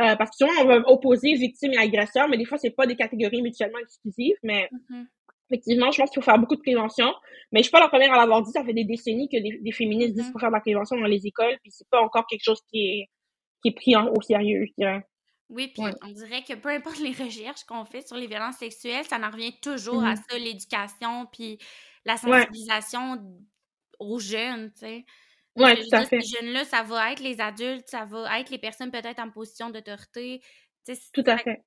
[0.00, 2.86] Euh, parce que souvent, on va opposer victime et agresseur, mais des fois, c'est pas
[2.86, 4.36] des catégories mutuellement exclusives.
[4.42, 5.06] Mais Mhm.
[5.50, 7.10] effectivement, je pense qu'il faut faire beaucoup de prévention.
[7.52, 8.50] Mais je suis pas la première à l'avoir dit.
[8.52, 10.26] Ça fait des décennies que des, des féministes disent Mhm.
[10.26, 12.60] qu'il faut faire de la prévention dans les écoles, puis c'est pas encore quelque chose
[12.70, 13.04] qui est
[13.62, 15.02] qui est pris en- au sérieux, je dirais.
[15.50, 15.92] Oui, puis Ouais.
[16.02, 19.30] on dirait que peu importe les recherches qu'on fait sur les violences sexuelles, ça en
[19.30, 20.22] revient toujours à Mhm.
[20.28, 21.58] ça, l'éducation, puis
[22.04, 22.18] la Ouais.
[22.40, 23.22] sensibilisation
[23.98, 25.04] aux jeunes, tu sais.
[25.56, 26.20] Je veux tout à fait.
[26.20, 29.70] Ces jeunes-là, ça va être les adultes, ça va être les personnes peut-être en position
[29.70, 30.40] d'autorité.
[30.86, 31.64] tu sais, Tout à fait- fait.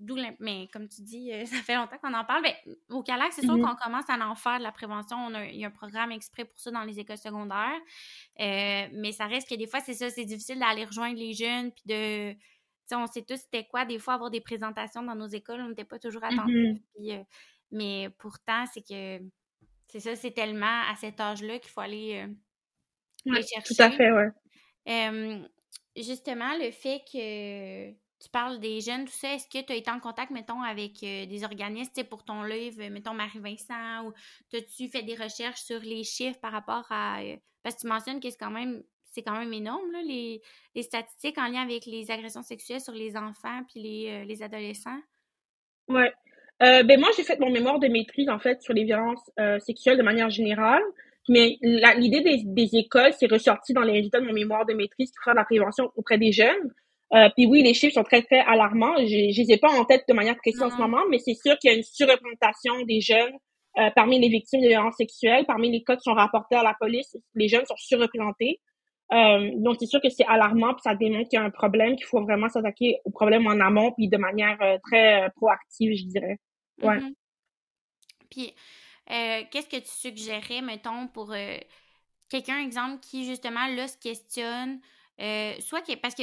[0.00, 2.42] D'où mais comme tu dis, euh, ça fait longtemps qu'on en parle.
[2.42, 2.54] Ben,
[2.88, 3.62] au Calac, c'est sûr Mhm.
[3.66, 5.16] qu'on commence à en faire de la prévention.
[5.18, 7.78] On a, il y a un programme exprès pour ça dans les écoles secondaires.
[8.40, 11.70] Euh, mais ça reste que des fois, c'est ça, c'est difficile d'aller rejoindre les jeunes.
[11.72, 12.34] Puis de.
[12.96, 15.60] On sait tous c'était quoi, des fois, avoir des présentations dans nos écoles.
[15.60, 16.54] On n'était pas toujours attentifs.
[16.54, 16.80] Mhm.
[16.94, 17.22] puis, euh,
[17.70, 19.22] mais pourtant, c'est que.
[19.88, 22.32] C'est ça, c'est tellement à cet âge-là qu'il faut aller euh,
[23.26, 23.74] Ouais, les chercher.
[23.74, 24.28] tout à fait, ouais.
[24.88, 25.46] Euh,
[25.96, 29.90] justement, le fait que tu parles des jeunes, tout ça, est-ce que tu as été
[29.90, 34.12] en contact, mettons, avec euh, des organismes, tu sais, pour ton livre, mettons Marie-Vincent, ou
[34.54, 37.22] as-tu fait des recherches sur les chiffres par rapport à...
[37.22, 40.40] euh, parce que tu mentionnes que c'est quand même c'est quand même énorme, là, les,
[40.74, 44.42] les statistiques en lien avec les agressions sexuelles sur les enfants puis les, euh, les
[44.42, 45.00] adolescents?
[45.88, 46.12] Ouais.
[46.62, 49.58] Euh, ben moi, j'ai fait mon mémoire de maîtrise, en fait, sur les violences euh,
[49.60, 50.82] sexuelles de manière générale.
[51.28, 55.12] Mais l'idée des, des écoles, c'est ressorti dans les résultats de mon mémoire de maîtrise
[55.22, 56.72] faire de la prévention auprès des jeunes.
[57.12, 58.96] Euh, puis oui, les chiffres sont très, très alarmants.
[58.98, 61.34] Je je les ai pas en tête de manière précise en ce moment, mais c'est
[61.34, 63.34] sûr qu'il y a une surreprésentation des jeunes
[63.78, 65.44] euh, parmi les victimes de violences sexuelles.
[65.46, 68.60] Parmi les cas qui sont rapportés à la police, les jeunes sont surreprésentés.
[69.12, 71.96] Euh, donc, c'est sûr que c'est alarmant, puis ça démontre qu'il y a un problème,
[71.96, 75.96] qu'il faut vraiment s'attaquer au problème en amont, puis de manière euh, très euh, proactive,
[75.96, 76.38] je dirais.
[76.82, 77.00] Ouais.
[77.00, 77.14] Mhm.
[78.30, 78.54] Puis,
[79.10, 81.34] euh, qu'est-ce que tu suggérais, mettons, pour
[82.28, 84.80] quelqu'un, exemple, qui, justement, là, se questionne,
[85.58, 86.22] soit que, parce que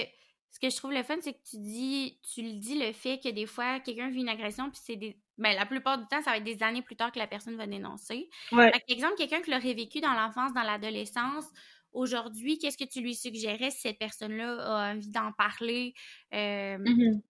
[0.50, 3.19] ce que je trouve le fun, c'est que tu dis, tu le dis, le fait
[3.19, 6.21] que des fois, quelqu'un vit une agression, puis c'est des, ben, la plupart du temps,
[6.21, 8.30] ça va être des années plus tard que la personne va dénoncer.
[8.52, 8.71] Ouais.
[8.71, 11.45] Que, exemple, quelqu'un qui l'aurait vécu dans l'enfance, dans l'adolescence,
[11.93, 15.93] aujourd'hui, qu'est-ce que tu lui suggérais si cette personne-là a envie d'en parler,
[16.34, 17.21] euh, Mhm.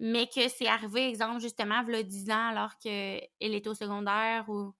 [0.00, 3.74] mais que c'est arrivé, exemple, justement, il y a 10 ans alors qu'elle est au
[3.74, 4.74] secondaire ou...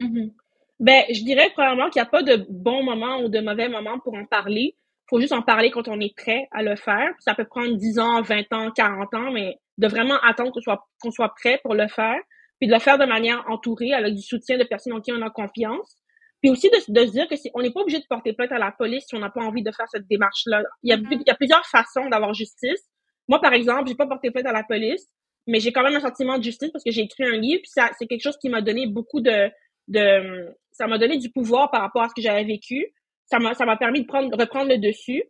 [0.00, 0.32] Mhm.
[0.80, 3.98] Ben, je dirais probablement qu'il n'y a pas de bon moment ou de mauvais moment
[4.00, 4.76] pour en parler.
[5.10, 7.10] faut juste en parler quand on est prêt à le faire.
[7.18, 10.86] Ça peut prendre 10 ans, 20 ans, 40 ans, mais de vraiment attendre qu'on soit,
[11.02, 12.16] qu'on soit prêt pour le faire,
[12.60, 15.20] puis de le faire de manière entourée, avec du soutien de personnes en qui on
[15.22, 15.96] a confiance.
[16.40, 18.52] Puis aussi de, de se dire que c'est, on n'est pas obligé de porter plainte
[18.52, 20.62] à la police si on n'a pas envie de faire cette démarche-là.
[20.82, 21.08] Il y a, Mhm.
[21.12, 22.82] il y a plusieurs façons d'avoir justice.
[23.28, 25.06] Moi, par exemple, j'ai pas porté plainte à la police,
[25.46, 27.70] mais j'ai quand même un sentiment de justice parce que j'ai écrit un livre, puis
[27.70, 29.50] ça, c'est quelque chose qui m'a donné beaucoup de,
[29.88, 32.86] de, ça m'a donné du pouvoir par rapport à ce que j'avais vécu.
[33.26, 35.22] Ça m'a, ça m'a permis de prendre, reprendre le dessus.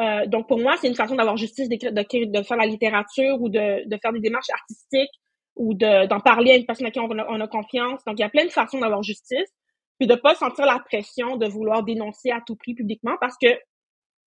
[0.00, 3.48] Euh, donc pour moi, c'est une façon d'avoir justice, d'écrire- de faire la littérature ou
[3.48, 5.10] de, de faire des démarches artistiques
[5.54, 8.04] ou de, d'en parler à une personne à qui on a, on a confiance.
[8.04, 9.50] Donc il y a plein de façons d'avoir justice,
[9.98, 13.48] puis de pas sentir la pression de vouloir dénoncer à tout prix publiquement parce que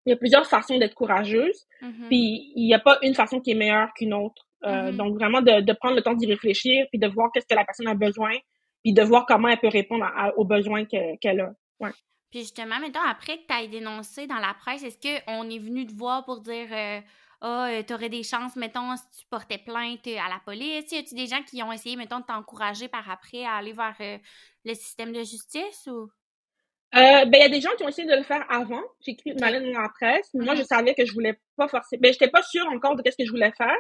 [0.06, 1.66] il y a plusieurs façons d'être courageuse.
[1.82, 2.06] Mhm.
[2.08, 4.44] Puis il n'y a pas une façon qui est meilleure qu'une autre.
[4.66, 4.98] Euh, Mhm.
[4.98, 7.66] Donc vraiment de, de prendre le temps d'y réfléchir, puis de voir qu'est-ce que la
[7.66, 8.32] personne a besoin,
[8.84, 11.52] puis de voir comment elle peut répondre à- à- aux besoins que- qu'elle a.
[12.32, 15.86] Puis justement, mettons, après que tu aies dénoncé dans la presse, est-ce qu'on est venu
[15.86, 17.00] te voir pour dire euh,
[17.42, 20.92] Ah, euh, t'aurais des chances, mettons, si tu portais plainte euh, à la police?
[20.92, 23.96] Y a-tu des gens qui ont essayé, mettons, de t'encourager par après à aller vers
[24.02, 24.18] euh,
[24.66, 26.10] le système de justice ou?
[26.96, 28.82] Euh, ben, il y a des gens qui ont essayé de le faire avant.
[29.02, 30.30] J'ai écrit une lettre dans la presse.
[30.34, 31.98] mais Moi, je savais que je voulais pas forcer.
[31.98, 33.78] Ben, j'étais pas sûre encore de qu'est-ce que je voulais faire,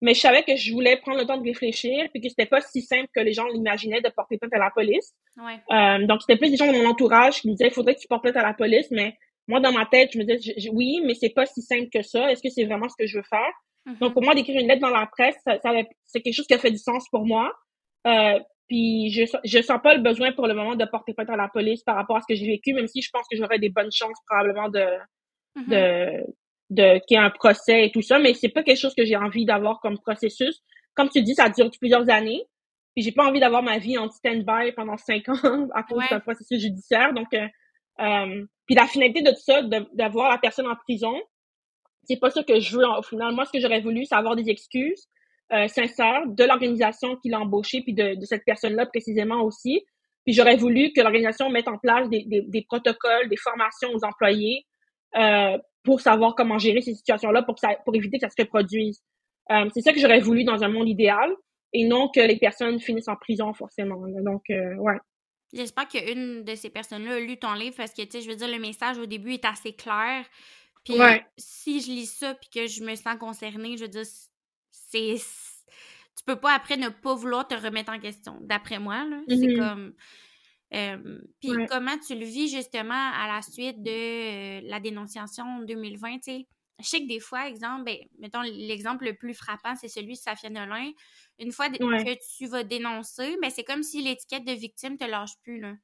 [0.00, 2.62] mais je savais que je voulais prendre le temps de réfléchir, puis que c'était pas
[2.62, 5.12] si simple que les gens l'imaginaient de porter plainte à la police.
[5.36, 5.60] Ouais.
[5.72, 8.00] Euh, donc, c'était plus des gens de mon entourage qui me disaient, il faudrait que
[8.00, 10.70] tu portes plainte à la police, mais moi, dans ma tête, je me disais, je-
[10.70, 12.30] oui, mais c'est pas si simple que ça.
[12.30, 13.52] Est-ce que c'est vraiment ce que je veux faire?
[13.86, 13.96] Mhm.
[14.00, 15.72] Donc, pour moi, d'écrire une lettre dans la presse, ça, ça
[16.04, 17.52] c'est quelque chose qui a fait du sens pour moi.
[18.06, 21.36] Euh, puis, je, je sens pas le besoin pour le moment de porter plainte à
[21.36, 23.58] la police par rapport à ce que j'ai vécu, même si je pense que j'aurais
[23.58, 24.86] des bonnes chances probablement de,
[25.56, 25.64] Mhm.
[25.68, 26.24] de,
[26.70, 29.04] de qu'il y ait un procès et tout ça, mais c'est pas quelque chose que
[29.04, 30.60] j'ai envie d'avoir comme processus.
[30.94, 32.42] Comme tu dis, ça dure plusieurs années.
[32.96, 35.34] Puis j'ai pas envie d'avoir ma vie en stand-by pendant cinq ans
[35.74, 36.04] à cause Ouais.
[36.10, 37.12] d'un processus judiciaire.
[37.12, 37.46] Donc, euh,
[37.98, 41.14] puis la finalité de tout ça, de- d'avoir la personne en prison,
[42.04, 42.84] c'est pas ça que je veux.
[42.86, 45.08] Au final, moi, ce que j'aurais voulu, c'est avoir des excuses
[45.52, 49.84] euh, sincères de l'organisation qui l'a embauché, puis de, de cette personne-là précisément aussi.
[50.24, 54.04] Puis j'aurais voulu que l'organisation mette en place des, des, des protocoles, des formations aux
[54.04, 54.64] employés
[55.16, 59.02] euh, pour savoir comment gérer ces situations-là pour, pour éviter que ça se reproduise.
[59.52, 61.30] Euh, c'est ça que j'aurais voulu dans un monde idéal
[61.74, 64.00] et non que les personnes finissent en prison forcément.
[64.22, 64.96] Donc, euh, ouais.
[65.54, 68.36] J'espère qu'une de ces personnes-là a lu ton livre parce que, tu sais, je veux
[68.36, 70.26] dire, le message au début est assez clair.
[70.84, 71.24] Puis Ouais.
[71.38, 74.04] si je lis ça puis que je me sens concernée, je veux dire,
[74.70, 75.16] c'est.
[76.16, 79.20] Tu peux pas après ne pas vouloir te remettre en question, d'après moi, là.
[79.28, 79.58] C'est Mhm.
[79.58, 79.94] comme.
[80.74, 81.66] euh, puis Ouais.
[81.68, 86.32] comment tu le vis justement à la suite de euh, la dénonciation en 2020, tu
[86.32, 86.46] sais?
[86.80, 90.18] Je sais que des fois, exemple, ben, mettons l'exemple le plus frappant, c'est celui de
[90.18, 90.90] Safia Nolin.
[91.38, 92.04] Une fois Ouais.
[92.04, 95.74] que tu vas dénoncer, ben, c'est comme si l'étiquette de victime te lâche plus, là.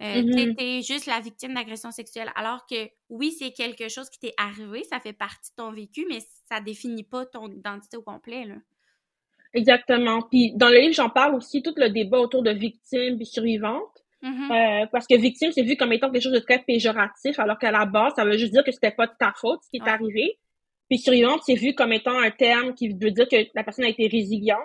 [0.00, 0.54] Euh, Mhm.
[0.54, 2.30] t'es juste la victime d'agression sexuelle.
[2.36, 6.06] Alors que oui, c'est quelque chose qui t'est arrivé, ça fait partie de ton vécu,
[6.08, 8.44] mais ça définit pas ton identité au complet.
[8.44, 8.54] Là.
[9.54, 10.22] Exactement.
[10.22, 14.04] Puis dans le livre, j'en parle aussi tout le débat autour de victimes puis survivantes.
[14.22, 14.50] Mhm.
[14.50, 17.70] Euh, parce que victime, c'est vu comme étant quelque chose de très péjoratif, alors qu'à
[17.70, 19.82] la base, ça veut juste dire que c'était pas de ta faute ce qui est
[19.82, 19.90] Ouais.
[19.90, 20.38] arrivé.
[20.90, 23.88] Puis survivante, c'est vu comme étant un terme qui veut dire que la personne a
[23.88, 24.58] été résiliente.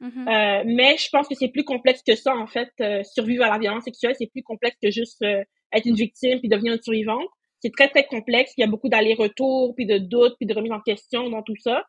[0.00, 0.28] Mhm.
[0.28, 2.70] Euh, mais je pense que c'est plus complexe que ça, en fait.
[2.80, 6.48] Euh, survivre à la violence sexuelle, c'est plus complexe que juste être une victime puis
[6.48, 7.28] devenir une survivante.
[7.60, 8.52] C'est très, très complexe.
[8.56, 11.56] Il y a beaucoup d'allers-retours, puis de doutes, puis de remise en question dans tout
[11.58, 11.82] ça.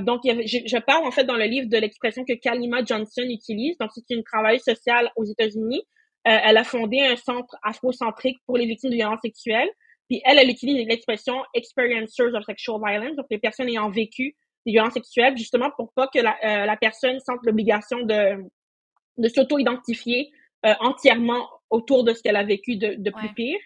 [0.00, 2.34] Donc, il y avait- je, je parle, en fait, dans le livre de l'expression que
[2.34, 3.78] Kalima Johnson utilise.
[3.78, 5.82] Donc, c'est une travailleuse sociale aux États-Unis.
[6.26, 9.70] Euh, elle a fondé un centre afrocentrique pour les victimes de violences sexuelles.
[10.08, 14.34] Puis elle, elle utilise l'expression experiencers of sexual violence, donc les personnes ayant vécu
[14.66, 18.42] des violences sexuelles, justement pour pas que la, euh, la personne sente l'obligation de,
[19.18, 20.30] de s'auto-identifier
[20.66, 23.34] euh, entièrement autour de ce qu'elle a vécu de, de plus Ouais.
[23.34, 23.58] pire.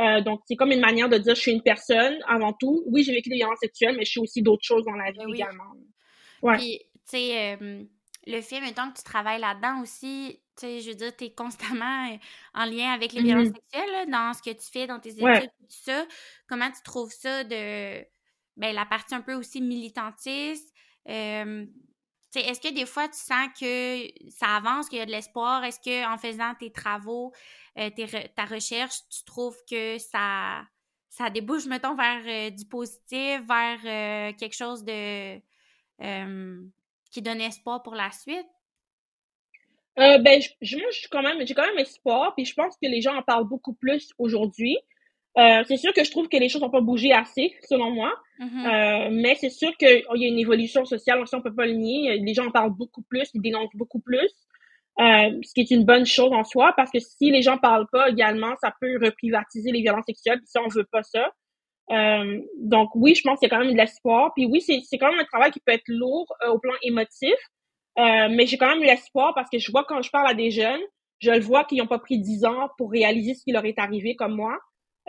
[0.00, 2.82] Euh, donc, c'est comme une manière de dire, je suis une personne avant tout.
[2.86, 5.18] Oui, j'ai vécu des violences sexuelles, mais je suis aussi d'autres choses dans la vie
[5.18, 5.36] Ben oui.
[5.36, 5.64] également.
[6.42, 6.56] Ouais.
[6.56, 7.56] Puis, tu sais,
[8.26, 11.34] le fait, mettons que tu travailles là-dedans aussi, tu sais, je veux dire, tu es
[11.34, 12.16] constamment euh,
[12.54, 13.54] en lien avec les violences Mhm.
[13.54, 15.50] sexuelles, là, dans ce que tu fais, dans tes études, Ouais.
[15.60, 16.06] tout ça.
[16.48, 18.04] Comment tu trouves ça de,
[18.56, 20.72] ben, la partie un peu aussi militantiste?
[21.08, 21.66] Euh,
[22.32, 25.10] tu sais, est-ce que des fois, tu sens que ça avance, qu'il y a de
[25.10, 25.62] l'espoir?
[25.64, 27.32] Est-ce que en faisant tes travaux,
[27.78, 30.64] euh, tes re- ta recherche, tu trouves que ça,
[31.10, 35.40] ça débouche, mettons, vers euh, du positif, vers quelque chose de
[37.10, 38.46] qui donne espoir pour la suite?
[39.98, 42.54] Euh, ben, je, je- moi, je suis quand même, j'ai quand même espoir, puis je
[42.54, 44.76] pense que les gens en parlent beaucoup plus aujourd'hui.
[45.38, 48.12] Euh, c'est sûr que je trouve que les choses n'ont pas bougé assez, selon moi.
[48.38, 48.66] Mhm.
[48.66, 51.72] Euh, mais c'est sûr qu'il y a une évolution sociale, on ne peut pas le
[51.72, 52.18] nier.
[52.18, 54.30] Les gens en parlent beaucoup plus, ils dénoncent beaucoup plus.
[55.00, 57.88] Euh, ce qui est une bonne chose en soi, parce que si les gens parlent
[57.90, 61.32] pas également, ça peut reprivatiser les violences sexuelles, puis ça, on veut pas ça.
[61.90, 64.32] Euh, donc oui, je pense qu'il y a quand même de l'espoir.
[64.34, 66.72] Puis oui, c'est, c'est quand même un travail qui peut être lourd euh, au plan
[66.82, 67.34] émotif,
[67.98, 70.50] euh, mais j'ai quand même l'espoir parce que je vois quand je parle à des
[70.50, 70.80] jeunes,
[71.20, 73.78] je le vois qu'ils n'ont pas pris dix ans pour réaliser ce qui leur est
[73.78, 74.58] arrivé comme moi.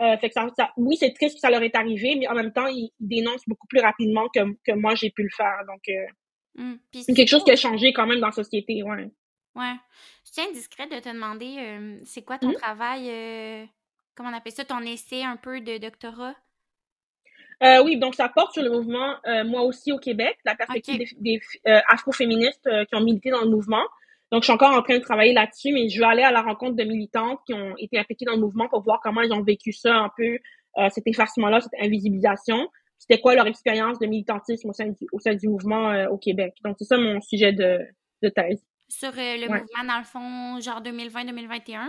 [0.00, 2.34] Euh, fait que ça, ça, oui, c'est triste que ça leur est arrivé, mais en
[2.34, 5.58] même temps, ils, ils dénoncent beaucoup plus rapidement que, que moi j'ai pu le faire.
[5.66, 6.06] Donc, euh,
[6.58, 6.76] Mm.
[6.90, 9.10] Puis c'est quelque chose qui a changé quand même dans la société, ouais.
[9.54, 9.74] Ouais.
[10.24, 12.54] Je tiens indiscret de te demander, euh, c'est quoi ton Mhm.
[12.54, 13.66] travail, euh,
[14.14, 16.34] comment on appelle ça, ton essai un peu de doctorat?
[17.62, 20.98] Euh, oui, donc ça porte sur le mouvement euh, Moi aussi au Québec, la perspective
[20.98, 23.82] des, des euh, afroféministes euh, qui ont milité dans le mouvement.
[24.32, 26.42] Donc, je suis encore en train de travailler là-dessus, mais je vais aller à la
[26.42, 29.42] rencontre de militantes qui ont été impliquées dans le mouvement pour voir comment ils ont
[29.42, 30.38] vécu ça un peu,
[30.78, 32.68] euh, cet effacement-là, cette invisibilisation.
[32.98, 36.18] C'était quoi leur expérience de militantisme au sein du, au sein du mouvement euh, au
[36.18, 36.54] Québec?
[36.64, 37.78] Donc, c'est ça mon sujet de,
[38.22, 38.60] de thèse.
[38.88, 39.60] Sur euh, le Ouais.
[39.60, 41.88] mouvement, dans le fond, genre 2020-2021?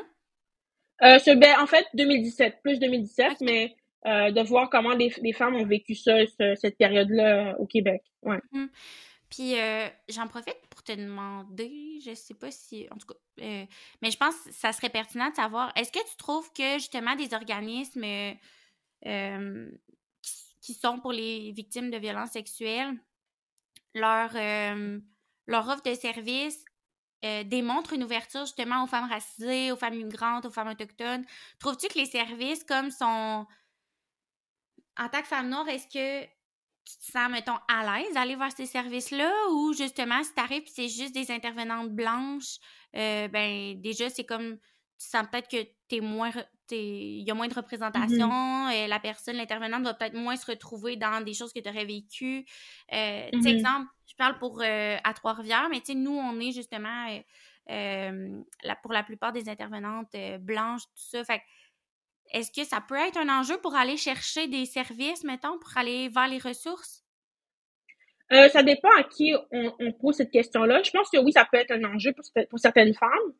[1.03, 3.37] Euh, ce, ben, en fait, 2017, plus 2017, Ok.
[3.41, 3.75] mais
[4.07, 7.65] euh, de voir comment les, les femmes ont vécu ça, ce- cette période-là euh, au
[7.67, 8.01] Québec.
[8.23, 8.39] Ouais.
[9.29, 13.65] Puis euh, j'en profite pour te demander, je sais pas si, en tout cas, euh,
[14.01, 17.15] mais je pense que ça serait pertinent de savoir, est-ce que tu trouves que justement
[17.15, 18.05] des organismes
[20.61, 22.93] qui, sont pour les victimes de violences sexuelles,
[23.93, 24.31] leur,
[25.47, 26.63] leur offre de services
[27.25, 31.25] euh, démontre une ouverture justement aux femmes racisées, aux femmes migrantes, aux femmes autochtones?
[31.59, 33.45] Trouves-tu que les services comme sont...
[34.97, 38.51] En tant que femme noire, est-ce que tu te sens, mettons, à l'aise d'aller voir
[38.51, 39.31] ces services-là?
[39.51, 42.57] Ou justement, si t'arrives et c'est juste des intervenantes blanches,
[42.95, 44.57] euh, ben déjà, c'est comme,
[44.99, 46.31] tu sens peut-être que t'es moins,
[46.71, 48.31] il y a moins de représentation,
[48.69, 51.85] euh, la personne, l'intervenante va peut-être moins se retrouver dans des choses que tu aurais
[51.85, 52.45] vécues.
[52.93, 53.45] Euh, Mhm.
[53.45, 57.07] exemple, je parle pour euh, à Trois-Rivières, mais tu sais, nous, on est justement,
[58.63, 61.43] la- pour la plupart des intervenantes blanches, tout ça, fait que
[62.33, 66.09] est-ce que ça peut être un enjeu pour aller chercher des services, mettons, pour aller
[66.09, 67.03] vers les ressources?
[68.33, 70.83] Euh, ça dépend à qui on, on pose cette question-là.
[70.83, 73.33] Je pense que oui, ça peut être un enjeu pour, pour certaines femmes.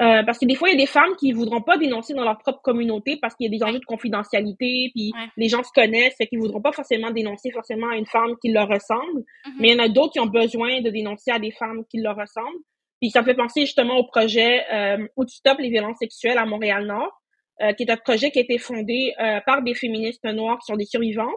[0.00, 2.24] Euh, parce que des fois, il y a des femmes qui voudront pas dénoncer dans
[2.24, 5.28] leur propre communauté parce qu'il y a des enjeux de confidentialité, puis Ouais.
[5.36, 8.50] les gens se connaissent, et qu'ils voudront pas forcément dénoncer forcément à une femme qui
[8.50, 9.22] leur ressemble.
[9.46, 9.52] Mhm.
[9.60, 12.00] Mais il y en a d'autres qui ont besoin de dénoncer à des femmes qui
[12.00, 12.58] leur ressemblent.
[13.00, 16.38] Puis ça me fait penser justement au projet euh, Où tu stoppes les violences sexuelles
[16.38, 17.21] à Montréal-Nord,
[17.60, 20.66] euh, qui est un projet qui a été fondé euh, par des féministes noires qui
[20.66, 21.28] sont des survivantes.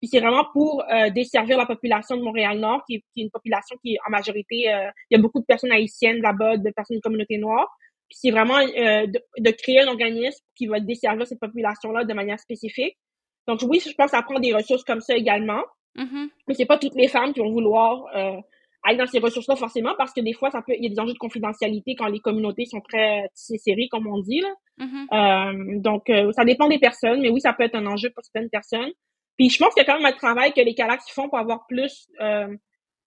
[0.00, 3.76] Puis c'est vraiment pour euh, desservir la population de Montréal-Nord, qui, qui est une population
[3.82, 6.98] qui est en majorité, euh, il y a beaucoup de personnes haïtiennes là-bas, de personnes
[6.98, 7.68] de communauté noire.
[8.08, 12.14] Puis c'est vraiment euh, de, de créer un organisme qui va desservir cette population-là de
[12.14, 12.96] manière spécifique.
[13.46, 15.62] Donc oui, je pense que ça prend des ressources comme ça également.
[15.96, 16.30] Mhm.
[16.46, 18.40] Mais c'est pas toutes les femmes qui vont vouloir euh,
[18.88, 21.00] aller dans ces ressources-là forcément parce que des fois, ça peut, il y a des
[21.00, 24.54] enjeux de confidentialité quand les communautés sont très tissées serrées, comme on dit là.
[24.78, 25.06] Mhm.
[25.12, 28.24] Euh, donc, euh, ça dépend des personnes, mais oui, ça peut être un enjeu pour
[28.24, 28.90] certaines personnes.
[29.36, 31.38] Puis je pense qu'il y a quand même un travail que les Calax font pour
[31.38, 32.48] avoir plus euh,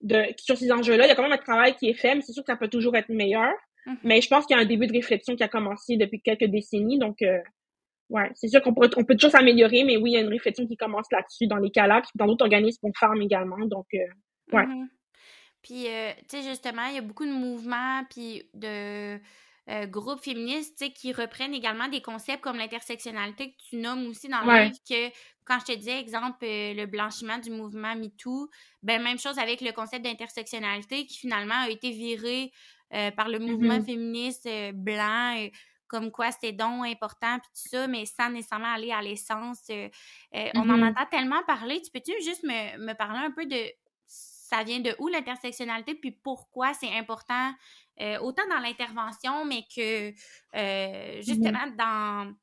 [0.01, 1.05] de sur ces enjeux-là.
[1.05, 2.57] Il y a quand même un travail qui est fait, mais c'est sûr que ça
[2.57, 3.51] peut toujours être meilleur.
[3.85, 3.97] Mhm.
[4.03, 6.45] Mais je pense qu'il y a un début de réflexion qui a commencé depuis quelques
[6.45, 6.99] décennies.
[6.99, 7.39] Donc, euh,
[8.09, 10.29] ouais, c'est sûr qu'on pourrait, on peut toujours s'améliorer, mais oui, il y a une
[10.29, 13.65] réflexion qui commence là-dessus dans les Calax, dans d'autres organismes pour femmes également.
[13.65, 13.99] Donc, euh,
[14.51, 14.65] Ouais.
[14.65, 14.89] Mhm.
[15.61, 19.19] Puis, euh, tu sais, justement, il y a beaucoup de mouvements puis de
[19.69, 24.07] euh, groupes féministes, tu sais, qui reprennent également des concepts comme l'intersectionnalité que tu nommes
[24.07, 24.71] aussi dans le Ouais.
[24.71, 25.09] livre, que
[25.45, 28.49] quand je te disais, exemple, euh, le blanchiment du mouvement MeToo,
[28.83, 32.51] ben même chose avec le concept d'intersectionnalité qui finalement a été viré
[32.93, 33.85] euh, par le mouvement Mhm.
[33.85, 35.47] féministe blanc,
[35.87, 39.59] comme quoi c'était donc important, puis tout ça, mais sans nécessairement aller à l'essence.
[39.69, 39.89] euh,
[40.55, 41.01] On en Mhm.
[41.01, 41.81] entend tellement parler.
[41.81, 43.57] Tu peux-tu juste me, me parler un peu de
[44.51, 47.53] ça vient de où l'intersectionnalité, puis pourquoi c'est important,
[48.01, 50.11] euh, autant dans l'intervention, mais que
[50.55, 52.33] euh, justement dans,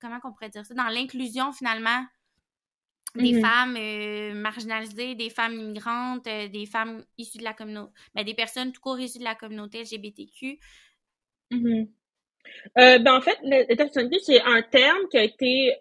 [0.00, 2.04] comment qu'on pourrait dire ça, dans l'inclusion finalement
[3.16, 3.40] des Mhm.
[3.40, 8.72] femmes euh, marginalisées, des femmes immigrantes, des femmes issues de la communauté, ben, des personnes
[8.72, 10.60] tout court issues de la communauté LGBTQ.
[11.50, 11.88] Mhm.
[12.78, 15.74] Euh, ben en fait, l'intersectionnalité, c'est un terme qui a été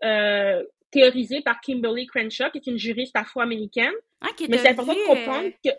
[0.91, 3.93] théorisé par Kimberly Crenshaw, qui est une juriste afro-américaine.
[4.25, 5.69] Ah, Mais c'est important vu, de comprendre euh, que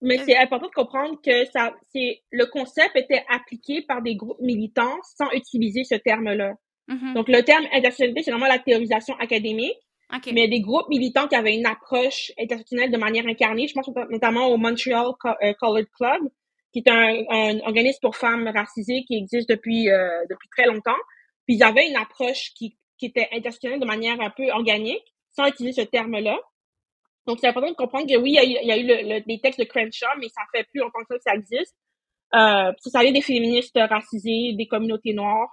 [0.00, 4.14] mais euh, c'est important de comprendre que ça c'est le concept était appliqué par des
[4.16, 6.54] groupes militants sans utiliser ce terme-là.
[6.88, 9.76] mhm, Donc le terme intersectionnalité, c'est vraiment la théorisation académique,
[10.32, 13.66] mais des groupes militants qui avaient une approche intersectionnelle de manière incarnée.
[13.68, 16.22] Je pense notamment au Montreal Co- euh, Colored Club,
[16.72, 21.00] qui est un, un organisme pour femmes racisées qui existe depuis euh, depuis très longtemps.
[21.46, 25.46] Puis ils avaient une approche qui qui était intersectionnel de manière un peu organique, sans
[25.46, 26.38] utiliser ce terme-là.
[27.28, 28.86] Donc, c'est important de comprendre que oui, il y a eu, il y a eu
[28.86, 31.76] le, les textes de Crenshaw, mais ça fait plus longtemps que ça que ça existe.
[32.34, 35.50] Euh, ça vient des féministes racisés, des communautés noires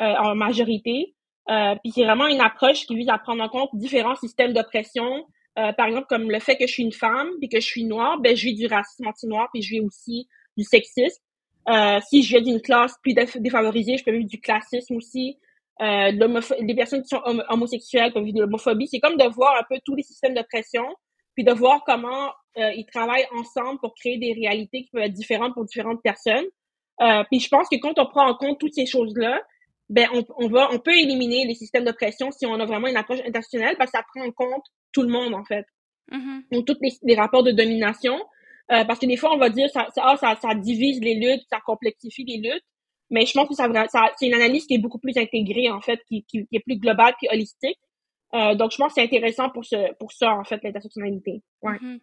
[0.00, 1.14] euh, en majorité.
[1.48, 5.26] Euh, puis c'est vraiment une approche qui vise à prendre en compte différents systèmes d'oppression.
[5.58, 7.84] Euh, par exemple, comme le fait que je suis une femme puis que je suis
[7.84, 11.22] noire, ben je vis du racisme anti-noir puis je vis aussi du sexisme.
[11.68, 15.38] Euh, si je viens d'une classe plus défavorisée, je peux vivre du classisme aussi.
[15.82, 16.12] Euh,
[16.60, 18.86] des personnes qui sont homosexuelles peuvent vivre de l'homophobie.
[18.86, 20.86] C'est comme de voir un peu tous les systèmes d'oppression,
[21.36, 25.12] puis de voir comment euh, ils travaillent ensemble pour créer des réalités qui peuvent être
[25.12, 26.46] différentes pour différentes personnes.
[27.02, 29.40] Euh, puis je pense que quand on prend en compte toutes ces choses-là,
[29.90, 32.96] ben on, on, va, on peut éliminer les systèmes d'oppression si on a vraiment une
[32.96, 35.66] approche intersectionnelle parce que ça prend en compte tout le monde en fait.
[36.10, 36.42] Mm-hmm.
[36.52, 38.16] Donc tous les, les, rapports de domination,
[38.72, 41.14] euh, parce que des fois on va dire ça, ça, ah, ça, ça divise les
[41.14, 42.64] luttes, ça complexifie les luttes,
[43.10, 45.82] mais je pense que ça, ça c'est une analyse qui est beaucoup plus intégrée en
[45.82, 47.78] fait, qui, qui, qui est plus globale puis holistique.
[48.34, 51.42] Euh, donc, je pense que c'est intéressant pour, ce, pour ça, en fait, l'intersectionnalité.
[51.62, 51.76] Ouais.
[51.76, 52.00] Mm-hmm.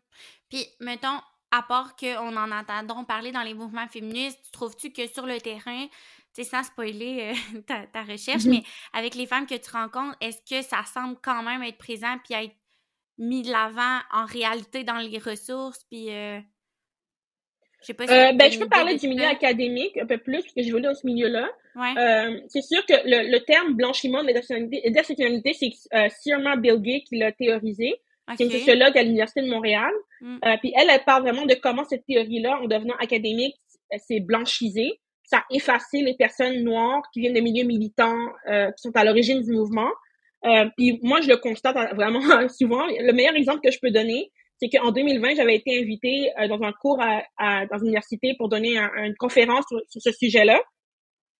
[0.50, 1.20] Puis, mettons,
[1.52, 5.86] à part qu'on en entendra parler dans les mouvements féministes, trouves-tu que sur le terrain,
[6.34, 8.50] tu sais, sans spoiler euh, ta, ta, recherche, mm-hmm.
[8.50, 8.64] mais
[8.94, 12.34] avec les femmes que tu rencontres, est-ce que ça semble quand même être présent puis
[12.34, 12.56] être
[13.18, 16.10] mis de l'avant en réalité dans les ressources, puis...
[16.10, 16.40] Euh,
[17.82, 20.42] je sais pas si euh, ben, je peux parler du milieu académique un peu plus,
[20.42, 21.50] parce que j'ai voulu dans ce milieu-là.
[21.76, 21.94] Ouais.
[21.98, 27.18] Euh, c'est sûr que le, le terme blanchiment de l'intersectionnalité, c'est euh, Sirma Bilge qui
[27.18, 27.96] l'a théorisé.
[28.38, 29.92] C'est une sociologue à l'Université de Montréal.
[30.22, 30.38] Mm.
[30.46, 33.56] Euh, puis elle, elle parle vraiment de comment cette théorie-là, en devenant académique,
[33.98, 35.00] s'est blanchisée.
[35.24, 39.04] Ça a effacé les personnes noires qui viennent de milieux militants, euh, qui sont à
[39.04, 39.90] l'origine du mouvement.
[40.46, 42.86] Euh, puis moi, je le constate vraiment souvent.
[42.88, 46.62] Le meilleur exemple que je peux donner, c'est qu'en 2020, j'avais été invitée euh, dans
[46.64, 50.60] un cours à, à, dans une université pour donner une conférence sur, sur ce sujet-là.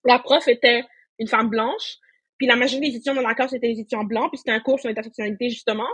[0.04, 0.84] La prof était
[1.18, 1.96] une femme blanche,
[2.38, 4.60] puis la majorité des étudiants dans la classe étaient des étudiants blancs, puis c'était un
[4.60, 5.88] cours sur l'intersectionnalité, justement.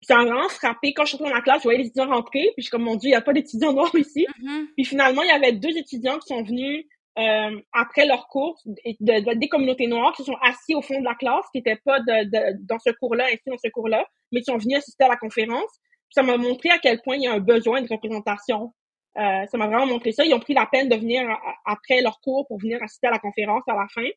[0.00, 0.92] Puis ça m'a vraiment frappé.
[0.92, 2.70] Quand je suis rentrée dans la classe, je voyais les étudiants rentrer, puis je suis
[2.70, 4.26] comme, mon Dieu, il n'y a pas d'étudiants noirs ici.
[4.26, 4.66] Mm-hmm.
[4.76, 6.86] Puis finalement, il y avait deux étudiants qui sont venus
[7.16, 10.98] euh, après leur cours de, de, des communautés noires qui se sont assis au fond
[10.98, 14.04] de la classe, qui n'étaient pas de, de, dans ce cours-là, ainsi dans ce cours-là,
[14.32, 15.70] mais qui sont venus assister à la conférence
[16.14, 18.72] ça m'a montré à quel point il y a un besoin de représentation.
[19.16, 20.24] Euh, ça m'a vraiment montré ça.
[20.24, 21.22] Ils ont pris la peine de venir
[21.64, 24.08] après leur cours pour venir assister à la conférence à la fin.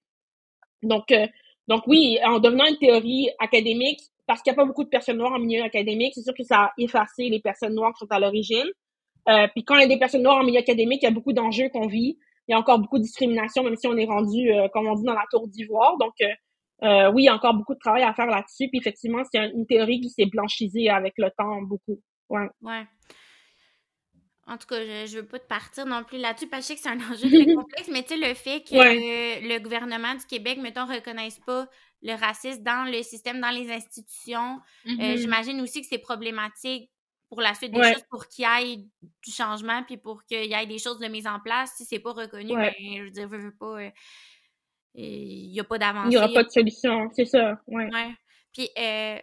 [0.81, 1.27] Donc, euh,
[1.67, 5.17] donc oui, en devenant une théorie académique, parce qu'il n'y a pas beaucoup de personnes
[5.17, 8.11] noires en milieu académique, c'est sûr que ça a effacé les personnes noires qui sont
[8.11, 8.67] à l'origine.
[9.29, 11.11] Euh, puis quand il y a des personnes noires en milieu académique, il y a
[11.11, 12.17] beaucoup d'enjeux qu'on vit.
[12.47, 15.03] Il y a encore beaucoup de discrimination, même si on est rendu, comme on dit,
[15.03, 15.97] dans la tour d'ivoire.
[15.97, 16.13] Donc,
[16.83, 18.69] euh, oui, il y a encore beaucoup de travail à faire là-dessus.
[18.69, 21.99] Puis effectivement, c'est une théorie qui s'est blanchisée avec le temps beaucoup.
[22.29, 22.47] Ouais.
[22.61, 22.83] Ouais.
[24.47, 26.79] En tout cas, je, je veux pas te partir non plus là-dessus parce que je
[26.79, 30.15] sais que c'est un enjeu très complexe, mais tu sais, le fait que le gouvernement
[30.15, 31.67] du Québec, mettons, reconnaisse pas
[32.01, 35.17] le racisme dans le système, dans les institutions, euh, mm-hmm.
[35.17, 36.91] j'imagine aussi que c'est problématique
[37.29, 40.53] pour la suite des choses, pour qu'il y ait du changement, puis pour qu'il y
[40.53, 41.73] ait des choses de mise en place.
[41.75, 43.81] Si c'est pas reconnu, ben, je veux dire, je veux pas.
[43.81, 43.89] Euh,
[44.93, 46.07] il n'y a pas d'avancée.
[46.07, 47.59] Il n'y aura pas de solution, c'est ça.
[47.67, 47.89] Ouais.
[48.53, 49.19] Puis, euh,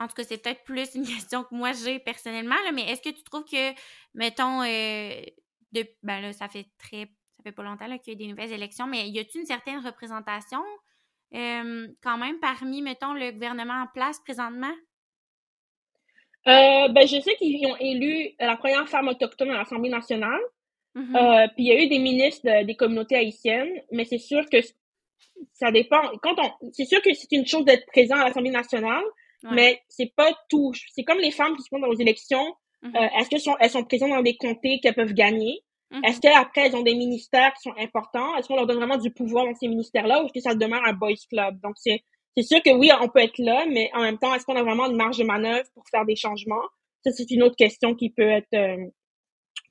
[0.00, 3.02] en tout cas, c'est peut-être plus une question que moi j'ai personnellement, là, mais est-ce
[3.02, 3.72] que tu trouves que,
[4.14, 5.20] mettons, euh,
[5.72, 8.52] de, ben là, ça fait très, ça fait pas longtemps qu'il y a des nouvelles
[8.52, 10.62] élections, mais y a-t-il une certaine représentation
[11.34, 14.72] euh, quand même parmi, mettons, le gouvernement en place présentement?
[16.48, 20.40] Euh, ben, je sais qu'ils ont élu la première femme autochtone à l'Assemblée nationale.
[20.96, 21.54] Mm-hmm.
[21.54, 24.56] puis il y a eu des ministres des communautés haïtiennes, mais c'est sûr que
[25.52, 26.02] ça dépend.
[26.20, 29.04] Quand on, c'est sûr que c'est une chose d'être présent à l'Assemblée nationale,
[29.42, 30.72] mais c'est pas tout.
[30.92, 32.54] C'est comme les femmes qui se font dans les élections.
[32.82, 32.96] Mm-hmm.
[32.96, 35.60] euh, est-ce qu'elles sont, elles sont présentes dans des comtés qu'elles peuvent gagner?
[35.90, 36.06] Mm-hmm.
[36.06, 38.36] Est-ce qu'après, elles ont des ministères qui sont importants?
[38.36, 40.82] Est-ce qu'on leur donne vraiment du pouvoir dans ces ministères-là ou est-ce que ça demeure
[40.84, 41.60] un boys club?
[41.60, 42.02] Donc, c'est,
[42.36, 44.62] c'est sûr que oui, on peut être là, mais en même temps, est-ce qu'on a
[44.62, 46.62] vraiment une marge de manœuvre pour faire des changements?
[47.04, 48.86] Ça, c'est une autre question qui peut être euh,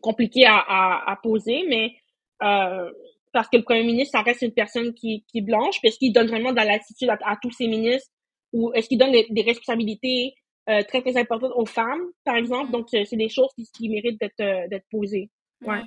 [0.02, 1.94] compliquée à, à, à, poser, mais
[2.42, 2.92] euh,
[3.32, 6.14] parce que le premier ministre, ça reste une personne qui, qui est blanche, est-ce qu'il
[6.14, 8.10] donne vraiment de la latitude à, tous ses ministres,
[8.54, 10.34] ou est-ce qu'il donne des, responsabilités
[10.70, 12.72] euh, très, très importantes aux femmes, par exemple?
[12.72, 15.30] Donc, c'est des choses qui, qui méritent d'être euh, d'être posées.
[15.62, 15.82] Ouais.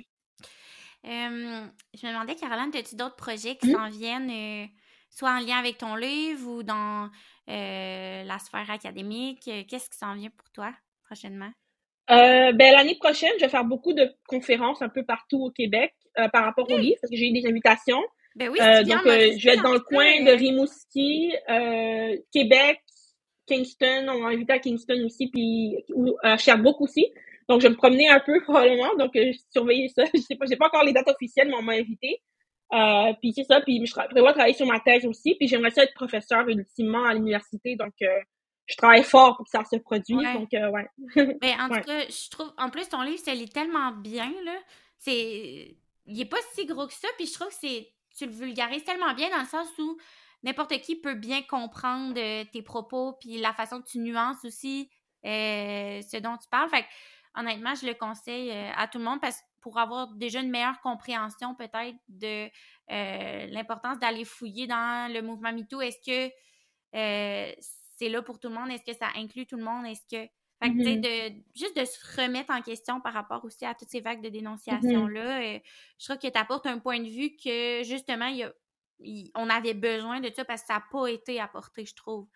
[1.03, 3.73] je me demandais, Caroline, as-tu d'autres projets qui mmh.
[3.73, 4.65] s'en viennent, euh,
[5.09, 7.09] soit en lien avec ton livre ou dans
[7.47, 9.49] la sphère académique?
[9.67, 10.73] Qu'est-ce qui s'en vient pour toi
[11.05, 11.51] prochainement?
[12.07, 15.93] Ben, l'année prochaine, je vais faire beaucoup de conférences un peu partout au Québec
[16.31, 18.01] par rapport au livre, parce que j'ai eu des invitations.
[18.35, 22.79] Ben oui, euh, donc, euh, je vais être dans le coin de Rimouski, euh, Québec,
[23.45, 24.07] Kingston.
[24.09, 25.75] On m'a invité à Kingston aussi, puis
[26.23, 27.11] à Sherbrooke aussi.
[27.47, 28.95] Donc, je vais me promener un peu probablement.
[28.97, 30.03] Donc, je surveiller ça.
[30.13, 32.21] Je sais pas, j'ai pas encore les dates officielles, mais on m'a invité.
[32.73, 35.83] Euh, puis c'est ça, puis je prévois travailler sur ma thèse aussi, puis j'aimerais ça
[35.83, 38.19] être professeur ultimement à l'université, donc euh,
[38.65, 40.87] je travaille fort pour que ça se produise, donc euh, ouais.
[41.39, 44.57] Ben, en tout cas, je trouve, en plus, ton livre, ça lit tellement bien, là,
[44.97, 45.75] c'est,
[46.07, 48.83] il est pas si gros que ça, puis je trouve que c'est, tu le vulgarises
[48.83, 49.97] tellement bien dans le sens où
[50.43, 52.13] n'importe qui peut bien comprendre
[52.51, 54.89] tes propos, puis la façon que tu nuances aussi
[55.23, 56.85] ce dont tu parles, fait
[57.35, 60.81] honnêtement, je le conseille à tout le monde parce que pour avoir déjà une meilleure
[60.81, 62.49] compréhension peut-être de
[62.91, 65.79] euh, l'importance d'aller fouiller dans le mouvement MeToo.
[65.81, 66.33] Est-ce que
[66.95, 67.53] euh,
[67.97, 68.69] c'est là pour tout le monde?
[68.69, 69.85] Est-ce que ça inclut tout le monde?
[69.87, 70.29] Est-ce que.
[70.63, 74.21] Fait de, juste de se remettre en question par rapport aussi à toutes ces vagues
[74.21, 75.57] de dénonciation-là, mm-hmm.
[75.57, 75.59] euh,
[75.99, 78.31] je trouve que tu apportes un point de vue que justement,
[79.35, 82.27] on avait besoin de ça parce que ça n'a pas été apporté, je trouve,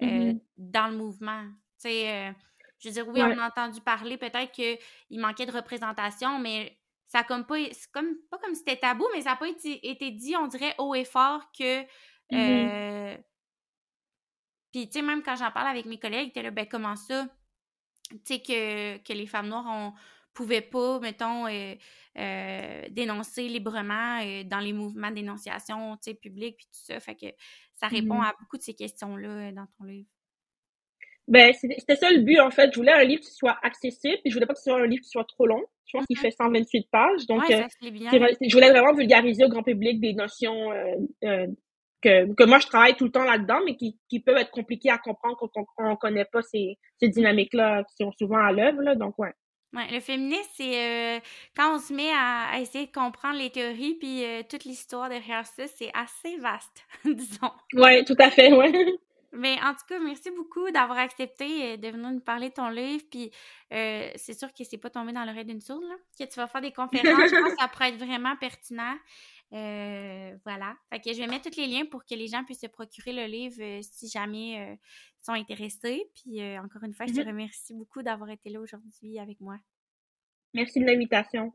[0.00, 0.40] mm-hmm.
[0.56, 1.44] dans le mouvement.
[1.80, 2.34] Tu sais,
[2.78, 6.78] je veux dire, oui, on a entendu parler, peut-être qu'il manquait de représentation, mais
[7.12, 7.56] ça a comme pas.
[7.72, 10.74] C'est comme pas comme si c'était tabou, mais ça n'a pas été, dit, on dirait,
[10.78, 11.82] haut et fort que.
[12.32, 13.16] Euh,
[14.72, 17.28] puis, tu sais, même quand j'en parle avec mes collègues, t'es là, ben, comment ça?
[18.24, 19.92] Tu sais, que, que les femmes noires, on
[20.34, 21.74] pouvait pas, mettons, euh,
[22.18, 27.00] euh, dénoncer librement dans les mouvements de dénonciation, tu sais, publics, puis tout ça.
[27.00, 27.26] Fait que
[27.74, 28.30] ça répond mm-hmm.
[28.30, 30.08] à beaucoup de ces questions-là dans ton livre.
[31.28, 32.70] Ben, c'était ça le but, en fait.
[32.72, 34.86] Je voulais un livre qui soit accessible, puis je voulais pas que ce soit un
[34.86, 35.62] livre qui soit trop long.
[35.86, 37.26] Je pense qu'il fait 128 pages.
[37.26, 41.46] Donc, euh, je voulais vraiment vulgariser au grand public des notions euh, euh,
[42.02, 44.90] que, que moi, je travaille tout le temps là-dedans, mais qui, qui peuvent être compliquées
[44.90, 48.94] à comprendre quand on, ne connaît pas ces, ces dynamiques-là qui sont souvent à l'œuvre.
[48.96, 49.32] Donc, ouais.
[49.74, 51.22] Ouais, le féminisme, c'est
[51.56, 55.66] quand on se met à, essayer de comprendre les théories puis toute l'histoire derrière ça,
[55.66, 57.52] c'est assez vaste, disons.
[57.72, 58.94] Ouais, tout à fait, ouais.
[59.32, 62.68] Mais en tout cas, merci beaucoup d'avoir accepté euh, de venir nous parler de ton
[62.68, 63.02] livre.
[63.10, 63.30] Puis
[63.72, 65.94] euh, c'est sûr que c'est pas tombé dans l'oreille d'une sourde, là.
[66.18, 67.30] Que tu vas faire des conférences.
[67.30, 68.94] je pense que ça pourrait être vraiment pertinent.
[69.52, 70.74] Euh, voilà.
[70.90, 73.12] Fait que je vais mettre tous les liens pour que les gens puissent se procurer
[73.12, 76.10] le livre si jamais ils sont intéressés.
[76.14, 77.26] Puis encore une fois, je te mm-hmm.
[77.26, 79.58] remercie beaucoup d'avoir été là aujourd'hui avec moi.
[80.54, 81.52] Merci de l'invitation.